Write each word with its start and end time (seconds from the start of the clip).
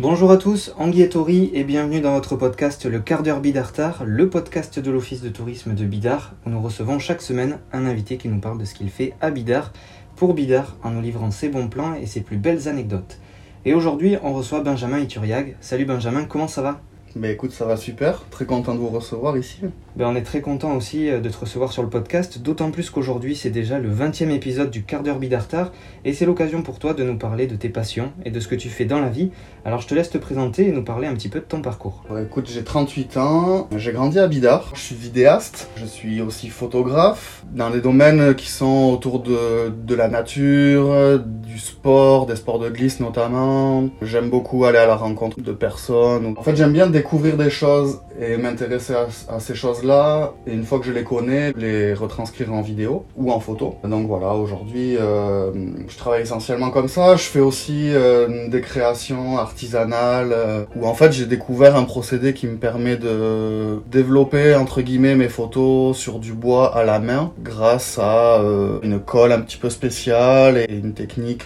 Bonjour 0.00 0.30
à 0.30 0.38
tous, 0.38 0.72
Anguille 0.78 1.10
Tori 1.10 1.50
et 1.52 1.62
bienvenue 1.62 2.00
dans 2.00 2.14
votre 2.14 2.34
podcast 2.34 2.86
Le 2.86 3.00
quart 3.00 3.22
d'heure 3.22 3.42
Bidartar, 3.42 4.02
le 4.06 4.30
podcast 4.30 4.78
de 4.78 4.90
l'office 4.90 5.20
de 5.20 5.28
tourisme 5.28 5.74
de 5.74 5.84
Bidar 5.84 6.32
où 6.46 6.48
nous 6.48 6.62
recevons 6.62 6.98
chaque 6.98 7.20
semaine 7.20 7.58
un 7.74 7.84
invité 7.84 8.16
qui 8.16 8.28
nous 8.28 8.40
parle 8.40 8.56
de 8.56 8.64
ce 8.64 8.72
qu'il 8.72 8.88
fait 8.88 9.12
à 9.20 9.30
Bidar 9.30 9.74
pour 10.16 10.32
Bidar 10.32 10.74
en 10.82 10.92
nous 10.92 11.02
livrant 11.02 11.30
ses 11.30 11.50
bons 11.50 11.68
plans 11.68 11.92
et 11.92 12.06
ses 12.06 12.22
plus 12.22 12.38
belles 12.38 12.66
anecdotes. 12.66 13.18
Et 13.66 13.74
aujourd'hui, 13.74 14.16
on 14.22 14.32
reçoit 14.32 14.60
Benjamin 14.60 15.00
Ituriag. 15.00 15.58
Salut 15.60 15.84
Benjamin, 15.84 16.24
comment 16.24 16.48
ça 16.48 16.62
va? 16.62 16.80
Bah 17.16 17.28
écoute, 17.28 17.50
ça 17.50 17.64
va 17.64 17.76
super, 17.76 18.22
très 18.30 18.44
content 18.44 18.72
de 18.72 18.78
vous 18.78 18.88
recevoir 18.88 19.36
ici. 19.36 19.58
ben, 19.96 20.06
On 20.06 20.14
est 20.14 20.22
très 20.22 20.40
content 20.40 20.76
aussi 20.76 21.10
euh, 21.10 21.18
de 21.18 21.28
te 21.28 21.38
recevoir 21.38 21.72
sur 21.72 21.82
le 21.82 21.88
podcast, 21.88 22.40
d'autant 22.40 22.70
plus 22.70 22.88
qu'aujourd'hui 22.88 23.34
c'est 23.34 23.50
déjà 23.50 23.80
le 23.80 23.90
20e 23.90 24.30
épisode 24.30 24.70
du 24.70 24.84
quart 24.84 25.02
d'heure 25.02 25.18
Bidartar 25.18 25.72
et 26.04 26.12
c'est 26.12 26.24
l'occasion 26.24 26.62
pour 26.62 26.78
toi 26.78 26.94
de 26.94 27.02
nous 27.02 27.18
parler 27.18 27.48
de 27.48 27.56
tes 27.56 27.68
passions 27.68 28.12
et 28.24 28.30
de 28.30 28.38
ce 28.38 28.46
que 28.46 28.54
tu 28.54 28.68
fais 28.68 28.84
dans 28.84 29.00
la 29.00 29.08
vie. 29.08 29.32
Alors 29.64 29.80
je 29.80 29.88
te 29.88 29.94
laisse 29.94 30.08
te 30.08 30.18
présenter 30.18 30.68
et 30.68 30.72
nous 30.72 30.84
parler 30.84 31.08
un 31.08 31.14
petit 31.14 31.28
peu 31.28 31.40
de 31.40 31.44
ton 31.44 31.62
parcours. 31.62 32.04
Écoute, 32.22 32.48
j'ai 32.48 32.62
38 32.62 33.16
ans, 33.16 33.68
j'ai 33.76 33.90
grandi 33.90 34.20
à 34.20 34.28
Bidar, 34.28 34.70
je 34.74 34.80
suis 34.80 34.94
vidéaste, 34.94 35.68
je 35.74 35.86
suis 35.86 36.22
aussi 36.22 36.48
photographe, 36.48 37.44
dans 37.52 37.70
des 37.70 37.80
domaines 37.80 38.36
qui 38.36 38.48
sont 38.48 38.92
autour 38.92 39.18
de, 39.18 39.70
de 39.70 39.94
la 39.96 40.06
nature, 40.06 41.18
du 41.18 41.58
sport, 41.58 42.26
des 42.26 42.36
sports 42.36 42.60
de 42.60 42.68
glisse 42.68 43.00
notamment. 43.00 43.88
J'aime 44.00 44.30
beaucoup 44.30 44.64
aller 44.64 44.78
à 44.78 44.86
la 44.86 44.94
rencontre 44.96 45.40
de 45.40 45.52
personnes. 45.52 46.34
En 46.38 46.42
fait, 46.42 46.54
j'aime 46.54 46.72
bien 46.72 46.86
découvrir 47.00 47.38
des 47.38 47.48
choses 47.48 48.00
et 48.20 48.36
m'intéresser 48.36 48.94
à, 49.28 49.40
ces 49.40 49.54
choses-là. 49.54 50.32
Et 50.46 50.52
une 50.52 50.64
fois 50.64 50.78
que 50.78 50.86
je 50.86 50.92
les 50.92 51.04
connais, 51.04 51.52
les 51.56 51.94
retranscrire 51.94 52.52
en 52.52 52.60
vidéo 52.60 53.04
ou 53.16 53.32
en 53.32 53.40
photo. 53.40 53.76
Donc 53.84 54.06
voilà, 54.06 54.34
aujourd'hui, 54.34 54.96
euh, 54.98 55.50
je 55.88 55.96
travaille 55.96 56.22
essentiellement 56.22 56.70
comme 56.70 56.88
ça. 56.88 57.16
Je 57.16 57.22
fais 57.22 57.40
aussi 57.40 57.88
euh, 57.88 58.48
des 58.48 58.60
créations 58.60 59.38
artisanales 59.38 60.32
euh, 60.32 60.64
où 60.76 60.86
en 60.86 60.94
fait 60.94 61.12
j'ai 61.12 61.26
découvert 61.26 61.76
un 61.76 61.84
procédé 61.84 62.34
qui 62.34 62.46
me 62.46 62.56
permet 62.56 62.96
de 62.96 63.80
développer 63.90 64.54
entre 64.54 64.82
guillemets 64.82 65.14
mes 65.14 65.28
photos 65.28 65.96
sur 65.96 66.18
du 66.18 66.32
bois 66.32 66.76
à 66.76 66.84
la 66.84 66.98
main 66.98 67.32
grâce 67.42 67.98
à 67.98 68.42
une 68.82 69.00
colle 69.00 69.32
un 69.32 69.40
petit 69.40 69.56
peu 69.56 69.70
spéciale 69.70 70.58
et 70.58 70.66
une 70.68 70.92
technique 70.92 71.44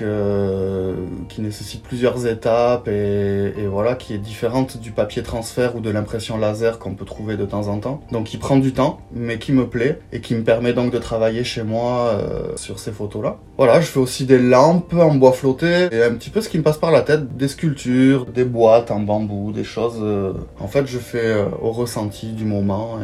qui 1.28 1.40
nécessite 1.40 1.82
plusieurs 1.82 2.26
étapes 2.26 2.88
et, 2.88 3.52
et 3.58 3.66
voilà 3.66 3.94
qui 3.94 4.14
est 4.14 4.18
différente 4.18 4.78
du 4.78 4.90
papier 4.90 5.22
transfert 5.44 5.76
ou 5.76 5.80
de 5.80 5.90
l'impression 5.90 6.38
laser 6.38 6.78
qu'on 6.78 6.94
peut 6.94 7.04
trouver 7.04 7.36
de 7.36 7.44
temps 7.44 7.68
en 7.68 7.78
temps. 7.78 8.00
Donc 8.10 8.24
qui 8.24 8.38
prend 8.38 8.56
du 8.56 8.72
temps 8.72 9.00
mais 9.12 9.38
qui 9.38 9.52
me 9.52 9.66
plaît 9.66 9.98
et 10.10 10.20
qui 10.20 10.34
me 10.34 10.42
permet 10.42 10.72
donc 10.72 10.90
de 10.90 10.98
travailler 10.98 11.44
chez 11.44 11.62
moi 11.62 12.12
euh, 12.14 12.56
sur 12.56 12.78
ces 12.78 12.92
photos 12.92 13.22
là. 13.22 13.36
Voilà, 13.58 13.80
je 13.80 13.86
fais 13.86 14.00
aussi 14.00 14.24
des 14.24 14.38
lampes 14.38 14.94
en 14.94 15.14
bois 15.14 15.32
flotté 15.32 15.88
et 15.92 16.02
un 16.02 16.14
petit 16.14 16.30
peu 16.30 16.40
ce 16.40 16.48
qui 16.48 16.58
me 16.58 16.62
passe 16.62 16.78
par 16.78 16.90
la 16.90 17.02
tête, 17.02 17.36
des 17.36 17.46
sculptures, 17.46 18.26
des 18.26 18.44
boîtes 18.44 18.90
en 18.90 19.00
bambou, 19.00 19.52
des 19.52 19.64
choses. 19.64 20.00
euh, 20.02 20.32
en 20.58 20.66
fait, 20.66 20.86
je 20.86 20.98
fais 20.98 21.26
euh, 21.26 21.44
au 21.60 21.70
ressenti 21.70 22.32
du 22.32 22.44
moment 22.44 22.98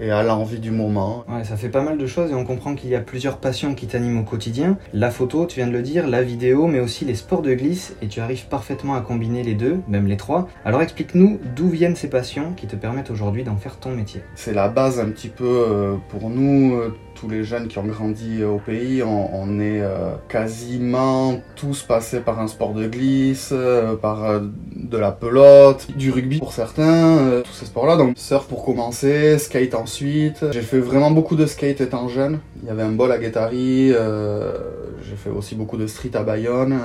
et, 0.00 0.10
à 0.10 0.22
l'envie 0.22 0.60
du 0.60 0.70
moment. 0.70 1.24
Ouais, 1.28 1.44
ça 1.44 1.56
fait 1.56 1.70
pas 1.70 1.82
mal 1.82 1.98
de 1.98 2.06
choses 2.06 2.30
et 2.30 2.34
on 2.34 2.44
comprend 2.44 2.74
qu'il 2.74 2.90
y 2.90 2.94
a 2.94 3.00
plusieurs 3.00 3.38
passions 3.38 3.74
qui 3.74 3.86
t'animent 3.86 4.20
au 4.20 4.24
quotidien. 4.24 4.76
La 4.92 5.10
photo, 5.10 5.46
tu 5.46 5.56
viens 5.56 5.66
de 5.66 5.72
le 5.72 5.82
dire, 5.82 6.06
la 6.06 6.22
vidéo, 6.22 6.66
mais 6.66 6.78
aussi 6.78 7.04
les 7.04 7.14
sports 7.14 7.42
de 7.42 7.54
glisse 7.54 7.96
et 8.02 8.06
tu 8.06 8.20
arrives 8.20 8.46
parfaitement 8.46 8.94
à 8.94 9.00
combiner 9.00 9.42
les 9.42 9.54
deux, 9.54 9.78
même 9.88 10.06
les 10.06 10.16
trois. 10.16 10.46
Alors 10.64 10.82
explique-nous 10.82 11.40
d'où 11.56 11.68
ces 11.94 12.10
passions 12.10 12.52
qui 12.54 12.66
te 12.66 12.74
permettent 12.74 13.10
aujourd'hui 13.10 13.44
d'en 13.44 13.56
faire 13.56 13.78
ton 13.78 13.90
métier. 13.90 14.22
C'est 14.34 14.54
la 14.54 14.68
base 14.68 14.98
un 14.98 15.10
petit 15.10 15.28
peu 15.28 15.44
euh, 15.44 15.96
pour 16.08 16.30
nous, 16.30 16.74
euh, 16.74 16.96
tous 17.16 17.28
les 17.28 17.44
jeunes 17.44 17.66
qui 17.66 17.78
ont 17.78 17.86
grandi 17.86 18.42
euh, 18.42 18.50
au 18.50 18.58
pays. 18.58 19.02
On, 19.02 19.58
est 19.58 19.80
euh, 19.80 20.14
quasiment 20.28 21.40
tous 21.56 21.82
passés 21.82 22.20
par 22.20 22.40
un 22.40 22.46
sport 22.46 22.74
de 22.74 22.86
glisse, 22.86 23.50
euh, 23.52 23.96
par 23.96 24.40
de 24.40 24.98
la 24.98 25.12
pelote, 25.12 25.88
du 25.96 26.10
rugby 26.10 26.38
pour 26.38 26.52
certains, 26.52 27.40
tous 27.44 27.52
ces 27.52 27.66
sports-là. 27.66 27.96
Donc 27.96 28.14
surf 28.16 28.46
pour 28.46 28.64
commencer, 28.64 29.38
skate 29.38 29.74
ensuite. 29.74 30.44
J'ai 30.52 30.60
fait 30.60 30.78
vraiment 30.78 31.10
beaucoup 31.10 31.36
de 31.36 31.46
skate 31.46 31.80
étant 31.80 32.08
jeune. 32.08 32.40
Il 32.62 32.68
y 32.68 32.70
avait 32.70 32.82
un 32.82 32.90
bol 32.90 33.10
à 33.10 33.18
Guétari. 33.18 33.88
j'ai 33.88 35.16
fait 35.16 35.30
aussi 35.30 35.54
beaucoup 35.54 35.76
de 35.76 35.86
street 35.86 36.10
à 36.14 36.22
Bayonne 36.22 36.78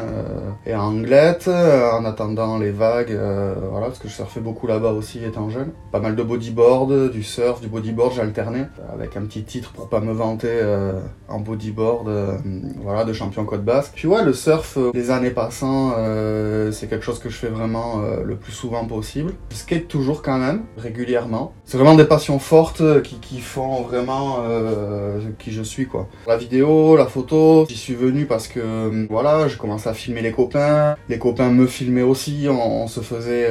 et 0.66 0.74
à 0.74 0.82
Anglette 0.82 1.48
en 1.50 2.06
attendant 2.06 2.58
les 2.58 2.72
vagues. 2.72 3.18
voilà, 3.72 3.88
parce 3.88 4.00
que 4.00 4.08
je 4.08 4.14
surfais 4.14 4.40
beaucoup 4.40 4.68
là-bas 4.68 4.92
aussi 4.92 5.24
étant 5.24 5.50
jeune. 5.50 5.72
Pas 5.92 6.00
mal 6.00 6.16
de 6.16 6.24
bodyboard, 6.24 7.12
du 7.12 7.24
surf, 7.24 7.60
du 7.60 7.68
bodyboard, 7.68 8.14
j'alternais 8.14 8.68
avec 8.94 9.18
un 9.18 9.22
petit 9.22 9.44
titre 9.44 9.74
pour 9.74 9.90
pas 9.90 10.00
me 10.00 10.14
vanter 10.22 10.50
euh, 10.52 11.02
en 11.32 11.40
bodyboard, 11.40 12.08
euh, 12.08 12.38
voilà, 12.84 13.04
de 13.04 13.14
champion 13.14 13.46
côte 13.46 13.64
basque. 13.64 13.94
Puis 13.96 14.08
ouais, 14.08 14.24
le 14.24 14.34
surf, 14.34 14.78
euh, 14.78 14.92
les 14.94 15.12
années 15.12 15.32
passant, 15.32 15.94
euh, 15.98 16.72
c'est 16.72 16.88
quelque 16.88 17.06
chose 17.06 17.20
que 17.20 17.30
je 17.30 17.36
fais 17.36 17.48
vraiment 17.48 18.02
le 18.24 18.36
plus 18.36 18.52
souvent 18.52 18.86
possible. 18.86 19.34
Je 19.52 19.56
skate 19.56 19.88
toujours 19.88 20.22
quand 20.22 20.38
même, 20.38 20.64
régulièrement. 20.78 21.54
C'est 21.66 21.78
vraiment 21.78 21.96
des 21.96 22.06
passions 22.06 22.40
fortes 22.40 23.02
qui, 23.04 23.16
qui 23.20 23.40
font 23.40 23.82
vraiment 23.82 24.40
qui 25.40 25.52
je 25.52 25.64
suis 25.64 25.88
quoi. 25.88 26.08
La 26.28 26.38
vidéo, 26.38 26.96
la 26.98 27.06
photo, 27.06 27.66
j'y 27.70 27.78
suis 27.78 27.94
venu 27.94 28.26
parce 28.26 28.48
que 28.48 29.08
voilà, 29.10 29.48
j'ai 29.48 29.58
commencé 29.58 29.88
à 29.90 29.94
filmer 29.94 30.22
les 30.22 30.32
copains, 30.32 30.96
les 31.10 31.20
copains 31.20 31.50
me 31.50 31.68
filmaient 31.68 32.02
aussi, 32.02 32.48
on, 32.50 32.88
se 32.88 33.00
faisait 33.02 33.48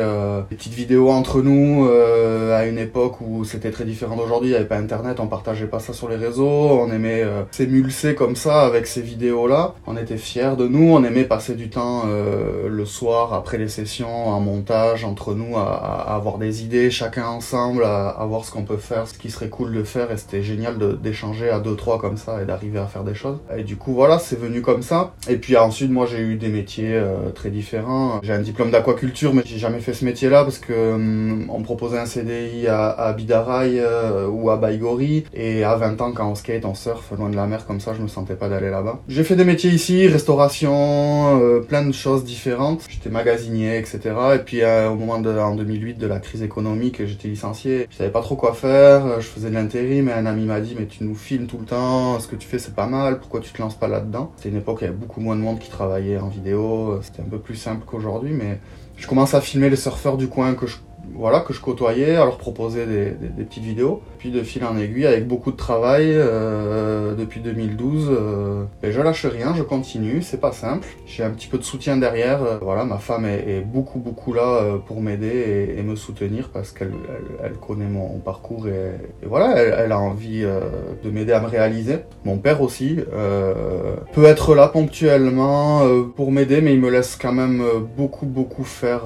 des 0.51 0.57
petites 0.57 0.75
vidéos 0.75 1.11
entre 1.11 1.43
nous 1.43 1.89
à 1.89 2.67
une 2.67 2.79
époque 2.79 3.21
où 3.21 3.45
c'était 3.45 3.71
très 3.71 3.85
différent 3.85 4.17
d'aujourd'hui, 4.17 4.51
il 4.51 4.53
n'y 4.53 4.59
avait 4.59 4.67
pas 4.67 4.79
internet, 4.79 5.21
on 5.21 5.27
partageait 5.27 5.67
pas 5.67 5.81
ça 5.81 5.93
sur 5.93 6.09
les 6.09 6.17
réseaux, 6.17 6.60
on 6.61 6.93
aimait 6.93 7.23
euh, 7.23 7.43
s'émulser 7.51 8.15
comme 8.15 8.37
ça 8.37 8.63
avec 8.63 8.87
ces 8.87 9.03
vidéos 9.03 9.47
là, 9.47 9.75
on 9.87 9.97
était 9.97 10.17
fiers 10.17 10.57
de 10.57 10.67
nous, 10.67 10.93
on 10.93 11.05
aimait 11.05 11.25
passer 11.25 11.55
du 11.55 11.69
temps 11.69 12.05
euh, 12.07 12.69
le 12.69 12.85
soir 12.85 13.35
après 13.35 13.59
les 13.59 13.69
sessions 13.69 14.29
en 14.29 14.41
montage 14.41 15.05
entre 15.05 15.35
nous 15.35 15.57
à, 15.57 16.15
avoir 16.15 16.39
des 16.39 16.63
idées 16.63 16.91
chacun 16.91 17.27
ensemble, 17.27 17.85
à, 17.85 18.25
voir 18.29 18.45
ce 18.45 18.53
qu'on 18.53 18.63
peut 18.63 18.77
faire, 18.77 19.07
ce 19.07 19.15
qui 19.15 19.31
serait 19.31 19.49
cool 19.49 19.73
de 19.73 19.83
faire 19.83 20.11
et 20.11 20.17
c'était 20.17 20.43
génial 20.43 20.77
d'échanger 21.01 21.51
à 21.51 21.61
deux 21.61 21.77
trois 21.77 21.99
comme 21.99 22.17
ça 22.17 22.43
et 22.43 22.45
d'arriver 22.45 22.79
à 22.79 22.87
faire 22.87 23.05
des 23.05 23.15
choses. 23.15 23.39
Et 23.57 23.65
du 23.65 23.77
coup 23.77 23.95
voilà, 23.95 24.19
c'est 24.19 24.39
venu 24.39 24.63
comme 24.63 24.83
ça. 24.83 25.13
Et 25.29 25.37
puis 25.37 25.57
ensuite 25.57 25.91
moi 25.91 26.07
j'ai 26.07 26.21
eu 26.21 26.37
des 26.37 26.49
métiers 26.49 26.95
euh, 26.95 27.31
très 27.35 27.51
différents. 27.51 28.21
J'ai 28.23 28.33
un 28.33 28.41
diplôme 28.41 28.71
d'aquaculture 28.71 29.35
mais 29.35 29.43
j'ai 29.45 29.59
jamais 29.59 29.81
fait 29.81 29.95
ce 29.95 30.05
métier-là 30.05 30.45
parce 30.45 30.59
que 30.59 30.95
hum, 30.95 31.47
on 31.51 31.59
me 31.59 31.65
proposait 31.65 31.99
un 31.99 32.07
CDI 32.07 32.67
à, 32.69 32.91
à 32.91 33.13
Bidaraï 33.13 33.83
ou 34.31 34.51
à 34.51 34.57
Baïgori 34.57 35.25
et 35.35 35.65
à 35.65 35.77
20 35.77 36.01
ans 36.01 36.13
quand 36.13 36.31
on 36.31 36.35
skate, 36.51 36.65
on 36.65 36.75
surf 36.75 37.13
loin 37.17 37.29
de 37.31 37.37
la 37.37 37.47
mer 37.47 37.67
comme 37.67 37.81
ça, 37.81 37.95
je 37.95 38.03
me 38.03 38.09
sentais 38.09 38.35
pas 38.35 38.49
d'aller 38.49 38.71
là-bas. 38.71 39.01
J'ai 39.09 39.25
fait 39.25 39.37
des 39.37 39.45
métiers 39.45 39.71
ici, 39.71 40.07
restauration, 40.09 41.41
euh, 41.41 41.61
plein 41.61 41.85
de 41.85 41.93
choses 41.93 42.25
différentes. 42.25 42.83
J'étais 42.89 43.11
magasinier, 43.11 43.79
etc. 43.79 44.01
Et 44.35 44.39
puis 44.39 44.63
euh, 44.63 44.91
au 44.91 44.97
moment 44.97 45.19
de 45.21 45.31
en 45.31 45.55
2008 45.55 45.95
de 45.99 46.07
la 46.07 46.19
crise 46.19 46.43
économique, 46.43 47.05
j'étais 47.07 47.29
licencié. 47.29 47.87
Je 47.91 47.97
savais 47.97 48.11
pas 48.11 48.23
trop 48.23 48.37
quoi 48.37 48.53
faire. 48.55 49.07
euh, 49.07 49.21
Je 49.21 49.27
faisais 49.27 49.51
de 49.51 49.55
l'intérim 49.55 50.09
et 50.09 50.13
un 50.13 50.27
ami 50.27 50.45
m'a 50.45 50.61
dit 50.61 50.75
mais 50.79 50.87
tu 50.87 51.05
nous 51.05 51.15
filmes 51.15 51.47
tout 51.47 51.59
le 51.59 51.67
temps, 51.67 52.19
ce 52.21 52.27
que 52.29 52.37
tu 52.37 52.47
fais 52.49 52.59
c'est 52.59 52.75
pas 52.75 52.87
mal. 52.87 53.21
Pourquoi 53.21 53.41
tu 53.41 53.53
te 53.53 53.61
lances 53.61 53.77
pas 53.77 53.89
là-dedans? 53.89 54.33
C'était 54.37 54.49
une 54.51 54.57
époque 54.57 54.79
où 54.79 54.81
il 54.81 54.85
y 54.87 54.89
avait 54.89 54.97
beaucoup 54.97 55.21
moins 55.21 55.37
de 55.37 55.41
monde 55.41 55.59
qui 55.59 55.71
travaillait 55.71 56.19
en 56.19 56.29
vidéo. 56.29 56.99
C'était 57.03 57.23
un 57.23 57.31
peu 57.31 57.39
plus 57.39 57.57
simple 57.57 57.85
qu'aujourd'hui, 57.87 58.33
mais 58.33 58.59
je 58.97 59.07
commence 59.07 59.35
à 59.35 59.41
filmer 59.41 59.71
les 59.71 59.77
surfeurs 59.77 60.17
du 60.17 60.29
coin 60.29 60.55
que 60.55 60.67
je 60.67 60.77
voilà 61.15 61.41
que 61.41 61.53
je 61.53 61.61
côtoyais, 61.61 62.17
à 62.17 62.25
leur 62.25 62.39
proposer 62.39 62.87
des, 62.87 63.11
des- 63.11 63.29
des 63.29 63.45
petites 63.45 63.65
vidéos. 63.65 64.01
Puis 64.19 64.31
de 64.31 64.43
fil 64.43 64.65
en 64.65 64.77
aiguille, 64.77 65.07
avec 65.07 65.27
beaucoup 65.27 65.51
de 65.51 65.57
travail 65.57 66.13
euh, 66.15 67.15
depuis 67.15 67.41
2012, 67.41 68.09
euh, 68.11 68.65
et 68.83 68.93
je 68.93 69.01
lâche 69.01 69.25
rien, 69.27 69.55
je 69.57 69.63
continue. 69.63 70.21
C'est 70.23 70.41
pas 70.41 70.53
simple. 70.53 70.87
J'ai 71.07 71.25
un 71.25 71.31
petit 71.31 71.47
peu 71.49 71.57
de 71.59 71.63
soutien 71.63 71.97
derrière. 71.97 72.43
euh, 72.43 72.59
voilà, 72.61 72.85
ma 72.85 72.99
femme 72.99 73.25
est, 73.25 73.45
est 73.49 73.61
beaucoup 73.61 73.99
beaucoup 73.99 74.33
là 74.35 74.43
euh, 74.63 74.77
pour 74.79 75.01
m'aider 75.01 75.27
et, 75.75 75.79
et 75.79 75.83
me 75.83 75.97
soutenir 75.97 76.51
parce 76.53 76.73
qu'elle 76.73 76.93
elle, 77.09 77.47
elle 77.47 77.53
connaît 77.55 77.89
mon 77.89 78.19
parcours 78.19 78.69
et, 78.69 78.93
et 79.23 79.27
voilà, 79.27 79.55
elle, 79.57 79.75
elle 79.79 79.93
a 79.93 79.99
envie 79.99 80.43
euh, 80.45 80.61
de 81.03 81.11
m'aider 81.11 81.33
à 81.33 81.41
me 81.41 81.47
réaliser. 81.49 82.01
Mon 82.25 82.37
père 82.39 82.61
aussi 82.63 82.99
euh, 83.15 83.95
peut 84.13 84.25
être 84.25 84.55
là 84.55 84.69
ponctuellement 84.69 85.81
pour 86.17 86.31
m'aider, 86.33 86.61
mais 86.61 86.75
il 86.75 86.81
me 86.81 86.91
laisse 86.91 87.17
quand 87.17 87.33
même 87.33 87.63
beaucoup 87.97 88.27
beaucoup 88.27 88.65
faire 88.65 89.03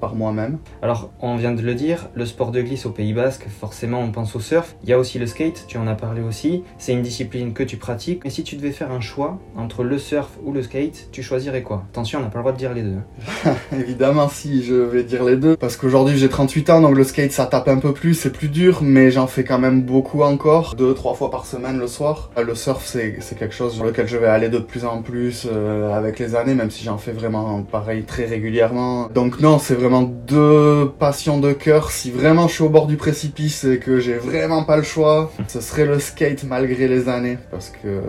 par 0.00 0.14
moi-même. 0.14 0.58
Alors, 0.82 1.10
on 1.20 1.36
vient 1.36 1.45
de 1.52 1.62
le 1.62 1.74
dire, 1.74 2.08
le 2.14 2.26
sport 2.26 2.50
de 2.50 2.60
glisse 2.62 2.86
au 2.86 2.90
Pays 2.90 3.12
Basque, 3.12 3.46
forcément 3.48 4.00
on 4.00 4.10
pense 4.10 4.34
au 4.36 4.40
surf. 4.40 4.76
Il 4.82 4.88
y 4.88 4.92
a 4.92 4.98
aussi 4.98 5.18
le 5.18 5.26
skate, 5.26 5.64
tu 5.68 5.78
en 5.78 5.86
as 5.86 5.94
parlé 5.94 6.20
aussi. 6.22 6.62
C'est 6.78 6.92
une 6.92 7.02
discipline 7.02 7.52
que 7.52 7.62
tu 7.62 7.76
pratiques. 7.76 8.22
Et 8.24 8.30
si 8.30 8.44
tu 8.44 8.56
devais 8.56 8.70
faire 8.70 8.90
un 8.90 9.00
choix 9.00 9.38
entre 9.56 9.84
le 9.84 9.98
surf 9.98 10.30
ou 10.44 10.52
le 10.52 10.62
skate, 10.62 11.08
tu 11.12 11.22
choisirais 11.22 11.62
quoi? 11.62 11.84
Attention, 11.90 12.20
on 12.20 12.22
n'a 12.22 12.28
pas 12.28 12.38
le 12.38 12.42
droit 12.42 12.52
de 12.52 12.58
dire 12.58 12.74
les 12.74 12.82
deux. 12.82 12.98
Évidemment, 13.78 14.28
si, 14.28 14.62
je 14.62 14.74
vais 14.74 15.04
dire 15.04 15.24
les 15.24 15.36
deux. 15.36 15.56
Parce 15.56 15.76
qu'aujourd'hui, 15.76 16.16
j'ai 16.18 16.28
38 16.28 16.70
ans, 16.70 16.80
donc 16.80 16.96
le 16.96 17.04
skate, 17.04 17.32
ça 17.32 17.46
tape 17.46 17.68
un 17.68 17.78
peu 17.78 17.92
plus, 17.92 18.14
c'est 18.14 18.32
plus 18.32 18.48
dur, 18.48 18.80
mais 18.82 19.10
j'en 19.10 19.26
fais 19.26 19.44
quand 19.44 19.58
même 19.58 19.82
beaucoup 19.82 20.22
encore. 20.22 20.74
Deux, 20.76 20.94
trois 20.94 21.14
fois 21.14 21.30
par 21.30 21.46
semaine 21.46 21.78
le 21.78 21.86
soir. 21.86 22.30
Le 22.36 22.54
surf, 22.54 22.84
c'est 22.84 23.18
quelque 23.38 23.54
chose 23.54 23.74
sur 23.74 23.84
lequel 23.84 24.06
je 24.06 24.16
vais 24.16 24.26
aller 24.26 24.48
de 24.48 24.58
plus 24.58 24.84
en 24.84 25.02
plus 25.02 25.46
euh, 25.50 25.92
avec 25.92 26.18
les 26.18 26.34
années, 26.34 26.54
même 26.54 26.70
si 26.70 26.84
j'en 26.84 26.98
fais 26.98 27.12
vraiment 27.12 27.62
pareil 27.62 28.04
très 28.04 28.24
régulièrement. 28.24 29.08
Donc 29.14 29.40
non, 29.40 29.58
c'est 29.58 29.74
vraiment 29.74 30.02
deux 30.02 30.90
passions 30.98 31.35
de 31.38 31.52
cœur, 31.52 31.90
si 31.90 32.10
vraiment 32.10 32.48
je 32.48 32.54
suis 32.54 32.62
au 32.64 32.68
bord 32.68 32.86
du 32.86 32.96
précipice 32.96 33.64
et 33.64 33.78
que 33.78 33.98
j'ai 34.00 34.14
vraiment 34.14 34.64
pas 34.64 34.76
le 34.76 34.82
choix, 34.82 35.32
ce 35.48 35.60
serait 35.60 35.86
le 35.86 35.98
skate 35.98 36.44
malgré 36.44 36.88
les 36.88 37.08
années. 37.08 37.38
Parce 37.50 37.70
que 37.70 37.88
euh, 37.88 38.00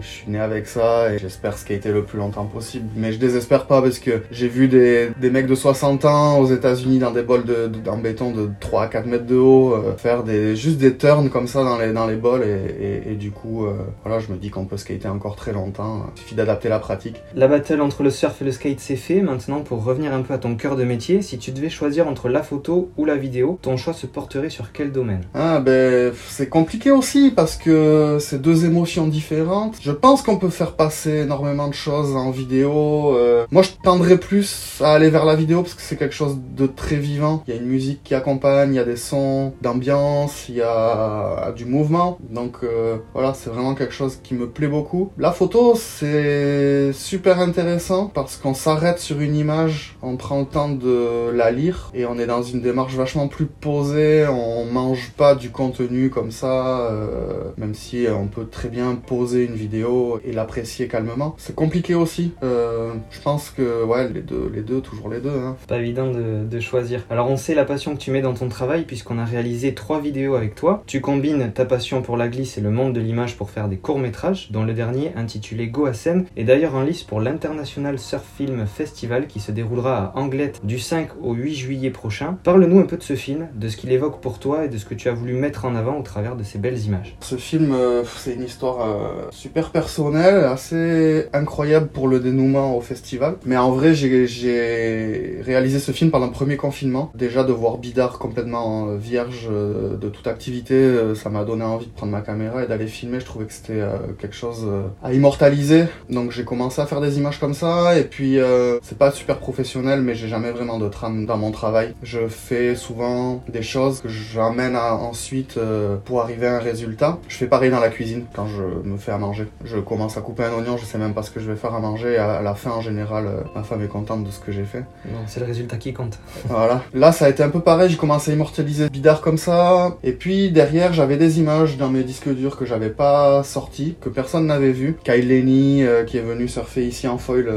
je 0.00 0.06
suis 0.06 0.30
né 0.30 0.38
avec 0.38 0.66
ça 0.66 1.12
et 1.12 1.18
j'espère 1.18 1.56
skater 1.58 1.92
le 1.92 2.04
plus 2.04 2.18
longtemps 2.18 2.44
possible. 2.46 2.88
Mais 2.96 3.12
je 3.12 3.18
désespère 3.18 3.66
pas 3.66 3.82
parce 3.82 3.98
que 3.98 4.22
j'ai 4.30 4.48
vu 4.48 4.68
des, 4.68 5.10
mecs 5.30 5.46
de 5.46 5.54
60 5.54 6.04
ans 6.04 6.38
aux 6.38 6.46
États-Unis 6.46 6.98
dans 6.98 7.10
des 7.10 7.22
bols 7.22 7.44
de, 7.44 7.66
de- 7.68 8.00
béton 8.00 8.30
de 8.30 8.48
3 8.60 8.84
à 8.84 8.86
4 8.88 9.06
mètres 9.06 9.26
de 9.26 9.36
haut 9.36 9.74
euh, 9.74 9.94
faire 9.96 10.22
des, 10.22 10.56
juste 10.56 10.78
des 10.78 10.96
turns 10.96 11.28
comme 11.28 11.46
ça 11.46 11.62
dans 11.64 11.76
les, 11.78 11.92
dans 11.92 12.06
les 12.06 12.16
bols 12.16 12.42
et 12.44 13.14
du 13.14 13.30
coup, 13.30 13.66
euh, 13.66 13.72
voilà, 14.04 14.20
je 14.20 14.32
me 14.32 14.36
dis 14.38 14.50
qu'on 14.50 14.64
peut 14.64 14.76
skater 14.76 15.08
encore 15.08 15.36
très 15.36 15.52
longtemps. 15.52 16.06
Il 16.16 16.20
suffit 16.20 16.34
d'adapter 16.34 16.68
la 16.68 16.78
pratique. 16.78 17.22
La 17.34 17.48
battle 17.48 17.80
entre 17.80 18.02
le 18.02 18.10
surf 18.10 18.40
et 18.40 18.44
le 18.44 18.52
skate 18.52 18.80
c'est 18.80 18.96
fait. 18.96 19.20
Maintenant, 19.20 19.60
pour 19.60 19.84
revenir 19.84 20.12
un 20.14 20.22
peu 20.22 20.34
à 20.34 20.38
ton 20.38 20.54
cœur 20.56 20.76
de 20.76 20.84
métier, 20.84 21.22
si 21.22 21.38
tu 21.38 21.50
devais 21.52 21.68
choisir 21.70 22.08
entre 22.08 22.28
la 22.28 22.39
photo 22.42 22.90
ou 22.96 23.04
la 23.04 23.16
vidéo, 23.16 23.58
ton 23.62 23.76
choix 23.76 23.92
se 23.92 24.06
porterait 24.06 24.50
sur 24.50 24.72
quel 24.72 24.92
domaine? 24.92 25.22
Ah 25.34 25.60
ben 25.60 26.12
c'est 26.28 26.48
compliqué 26.48 26.90
aussi 26.90 27.30
parce 27.30 27.56
que 27.56 28.18
c'est 28.20 28.40
deux 28.40 28.64
émotions 28.64 29.06
différentes. 29.06 29.76
Je 29.80 29.92
pense 29.92 30.22
qu'on 30.22 30.36
peut 30.36 30.50
faire 30.50 30.72
passer 30.72 31.20
énormément 31.20 31.68
de 31.68 31.74
choses 31.74 32.16
en 32.16 32.30
vidéo. 32.30 33.16
euh, 33.16 33.46
moi 33.50 33.62
je 33.62 33.70
tendrais 33.82 34.18
plus 34.18 34.78
à 34.80 34.92
aller 34.94 35.10
vers 35.10 35.24
la 35.24 35.34
vidéo 35.34 35.62
parce 35.62 35.74
que 35.74 35.82
c'est 35.82 35.96
quelque 35.96 36.14
chose 36.14 36.38
de 36.56 36.66
très 36.66 36.96
vivant. 36.96 37.42
Il 37.46 37.54
y 37.54 37.56
a 37.56 37.60
une 37.60 37.68
musique 37.68 38.02
qui 38.02 38.14
accompagne, 38.14 38.72
il 38.72 38.76
y 38.76 38.80
a 38.80 38.84
des 38.84 38.96
sons 38.96 39.52
d'ambiance, 39.62 40.48
il 40.48 40.56
y 40.56 40.62
a 40.62 41.52
du 41.56 41.64
mouvement. 41.64 42.18
Donc 42.30 42.58
euh, 42.62 42.98
voilà, 43.14 43.34
c'est 43.34 43.50
vraiment 43.50 43.74
quelque 43.74 43.94
chose 43.94 44.18
qui 44.22 44.34
me 44.34 44.48
plaît 44.48 44.68
beaucoup. 44.68 45.10
La 45.18 45.32
photo 45.32 45.74
c'est 45.76 46.92
super 46.92 47.40
intéressant 47.40 48.10
parce 48.12 48.36
qu'on 48.36 48.54
s'arrête 48.54 48.98
sur 48.98 49.20
une 49.20 49.36
image, 49.36 49.96
on 50.02 50.16
prend 50.16 50.40
le 50.40 50.46
temps 50.46 50.68
de 50.68 51.30
la 51.30 51.50
lire 51.50 51.90
et 51.94 52.06
on 52.06 52.18
est 52.18 52.26
dans 52.30 52.42
une 52.44 52.60
démarche 52.60 52.94
vachement 52.94 53.26
plus 53.26 53.46
posée. 53.46 54.24
On 54.28 54.64
mange 54.64 55.10
pas 55.16 55.34
du 55.34 55.50
contenu 55.50 56.10
comme 56.10 56.30
ça, 56.30 56.82
euh, 56.82 57.50
même 57.58 57.74
si 57.74 58.06
on 58.08 58.28
peut 58.28 58.46
très 58.46 58.68
bien 58.68 58.94
poser 58.94 59.44
une 59.44 59.56
vidéo 59.56 60.20
et 60.24 60.30
l'apprécier 60.30 60.86
calmement. 60.86 61.34
C'est 61.38 61.56
compliqué 61.56 61.96
aussi. 61.96 62.32
Euh, 62.44 62.92
je 63.10 63.20
pense 63.20 63.50
que 63.50 63.82
ouais, 63.82 64.08
les 64.08 64.22
deux, 64.22 64.48
les 64.54 64.62
deux, 64.62 64.80
toujours 64.80 65.08
les 65.08 65.18
deux. 65.18 65.30
Hein. 65.30 65.56
Pas 65.66 65.78
évident 65.78 66.06
de, 66.08 66.60
choisir. 66.60 67.04
Alors 67.10 67.30
on 67.30 67.38
sait 67.38 67.54
la 67.54 67.64
passion 67.64 67.96
que 67.96 68.00
tu 68.00 68.10
mets 68.10 68.20
dans 68.20 68.34
ton 68.34 68.48
travail 68.48 68.84
puisqu'on 68.84 69.18
a 69.18 69.24
réalisé 69.24 69.74
trois 69.74 69.98
vidéos 69.98 70.34
avec 70.34 70.54
toi. 70.54 70.82
Tu 70.86 71.00
combines 71.00 71.50
ta 71.52 71.64
passion 71.64 72.02
pour 72.02 72.18
la 72.18 72.28
glisse 72.28 72.58
et 72.58 72.60
le 72.60 72.70
monde 72.70 72.92
de 72.92 73.00
l'image 73.00 73.36
pour 73.36 73.50
faire 73.50 73.66
des 73.66 73.78
courts 73.78 73.98
métrages, 73.98 74.50
dont 74.52 74.62
le 74.62 74.74
dernier 74.74 75.12
intitulé 75.16 75.68
Go 75.68 75.86
à 75.86 75.94
scène 75.94 76.26
est 76.36 76.44
d'ailleurs 76.44 76.74
en 76.74 76.82
lice 76.82 77.02
pour 77.02 77.20
l'International 77.20 77.98
Surf 77.98 78.24
Film 78.36 78.66
Festival 78.66 79.26
qui 79.26 79.40
se 79.40 79.50
déroulera 79.50 80.12
à 80.14 80.18
Anglette 80.18 80.60
du 80.64 80.78
5 80.78 81.08
au 81.22 81.32
8 81.32 81.54
juillet 81.54 81.90
prochain. 81.90 82.19
Parle-nous 82.44 82.78
un 82.78 82.84
peu 82.86 82.96
de 82.96 83.02
ce 83.02 83.14
film, 83.14 83.48
de 83.54 83.68
ce 83.68 83.76
qu'il 83.76 83.92
évoque 83.92 84.20
pour 84.20 84.38
toi 84.38 84.64
et 84.64 84.68
de 84.68 84.76
ce 84.78 84.84
que 84.84 84.94
tu 84.94 85.08
as 85.08 85.12
voulu 85.12 85.34
mettre 85.34 85.64
en 85.64 85.74
avant 85.74 85.98
au 85.98 86.02
travers 86.02 86.36
de 86.36 86.42
ces 86.42 86.58
belles 86.58 86.78
images. 86.78 87.16
Ce 87.20 87.36
film, 87.36 87.72
euh, 87.72 88.02
c'est 88.04 88.34
une 88.34 88.44
histoire 88.44 88.86
euh, 88.88 89.28
super 89.30 89.70
personnelle, 89.70 90.44
assez 90.44 91.26
incroyable 91.32 91.88
pour 91.88 92.08
le 92.08 92.20
dénouement 92.20 92.76
au 92.76 92.80
festival. 92.80 93.36
Mais 93.46 93.56
en 93.56 93.70
vrai, 93.72 93.94
j'ai- 93.94 95.40
réalisé 95.42 95.78
ce 95.78 95.92
film 95.92 96.10
pendant 96.10 96.26
le 96.26 96.32
premier 96.32 96.56
confinement. 96.56 97.10
Déjà, 97.14 97.44
de 97.44 97.52
voir 97.52 97.78
Bidar 97.78 98.18
complètement 98.18 98.88
euh, 98.88 98.96
vierge 98.96 99.48
de 99.50 100.08
toute 100.08 100.26
activité, 100.26 101.14
ça 101.14 101.30
m'a 101.30 101.44
donné 101.44 101.64
envie 101.64 101.86
de 101.86 101.92
prendre 101.92 102.12
ma 102.12 102.20
caméra 102.20 102.62
et 102.62 102.66
d'aller 102.66 102.86
filmer. 102.86 103.20
Je 103.20 103.24
trouvais 103.24 103.46
que 103.46 103.52
c'était 103.52 103.80
quelque 104.18 104.34
chose 104.34 104.66
à 105.02 105.12
immortaliser. 105.12 105.84
Donc 106.08 106.30
j'ai 106.30 106.44
commencé 106.44 106.80
à 106.80 106.86
faire 106.86 107.00
des 107.00 107.18
images 107.18 107.38
comme 107.40 107.54
ça. 107.54 107.98
Et 107.98 108.04
puis, 108.04 108.38
c'est 108.82 108.98
pas 108.98 109.10
super 109.10 109.38
professionnel, 109.38 110.02
mais 110.02 110.14
j'ai 110.14 110.28
jamais 110.28 110.50
vraiment 110.50 110.78
de 110.78 110.88
trame 110.88 111.26
dans 111.26 111.36
mon 111.36 111.50
travail. 111.50 111.94
Fais 112.28 112.74
souvent 112.74 113.42
des 113.48 113.62
choses 113.62 114.00
que 114.00 114.08
j'emmène 114.08 114.76
à- 114.76 114.94
ensuite 114.94 115.56
euh, 115.56 115.96
pour 116.04 116.20
arriver 116.20 116.46
à 116.46 116.56
un 116.56 116.60
résultat. 116.60 117.18
Je 117.28 117.36
fais 117.36 117.46
pareil 117.46 117.70
dans 117.70 117.80
la 117.80 117.88
cuisine 117.88 118.24
quand 118.34 118.46
je 118.46 118.62
me 118.88 118.96
fais 118.96 119.12
à 119.12 119.18
manger. 119.18 119.46
Je 119.64 119.78
commence 119.78 120.16
à 120.16 120.20
couper 120.20 120.44
un 120.44 120.52
oignon, 120.52 120.76
je 120.76 120.84
sais 120.84 120.98
même 120.98 121.14
pas 121.14 121.22
ce 121.22 121.30
que 121.30 121.40
je 121.40 121.50
vais 121.50 121.56
faire 121.56 121.74
à 121.74 121.80
manger. 121.80 122.16
À 122.16 122.42
la 122.42 122.54
fin, 122.54 122.70
en 122.70 122.80
général, 122.80 123.26
euh, 123.26 123.40
ma 123.54 123.62
femme 123.62 123.82
est 123.82 123.88
contente 123.88 124.24
de 124.24 124.30
ce 124.30 124.40
que 124.40 124.52
j'ai 124.52 124.64
fait. 124.64 124.84
Non, 125.06 125.20
c'est 125.26 125.40
le 125.40 125.46
résultat 125.46 125.76
qui 125.76 125.92
compte. 125.92 126.18
Voilà. 126.48 126.82
Là, 126.94 127.12
ça 127.12 127.26
a 127.26 127.28
été 127.28 127.42
un 127.42 127.48
peu 127.50 127.60
pareil. 127.60 127.88
J'ai 127.90 127.96
commencé 127.96 128.30
à 128.30 128.34
immortaliser 128.34 128.88
Bidar 128.90 129.20
comme 129.20 129.38
ça. 129.38 129.96
Et 130.02 130.12
puis 130.12 130.50
derrière, 130.50 130.92
j'avais 130.92 131.16
des 131.16 131.38
images 131.38 131.76
dans 131.76 131.88
mes 131.88 132.02
disques 132.02 132.28
durs 132.28 132.56
que 132.56 132.66
j'avais 132.66 132.90
pas 132.90 133.42
sortis, 133.42 133.96
que 134.00 134.08
personne 134.08 134.46
n'avait 134.46 134.72
vu. 134.72 134.96
Kyle 135.04 135.28
Lenny, 135.28 135.84
euh, 135.84 136.04
qui 136.04 136.18
est 136.18 136.22
venu 136.22 136.48
surfer 136.48 136.86
ici 136.86 137.06
en 137.08 137.18
foil 137.18 137.48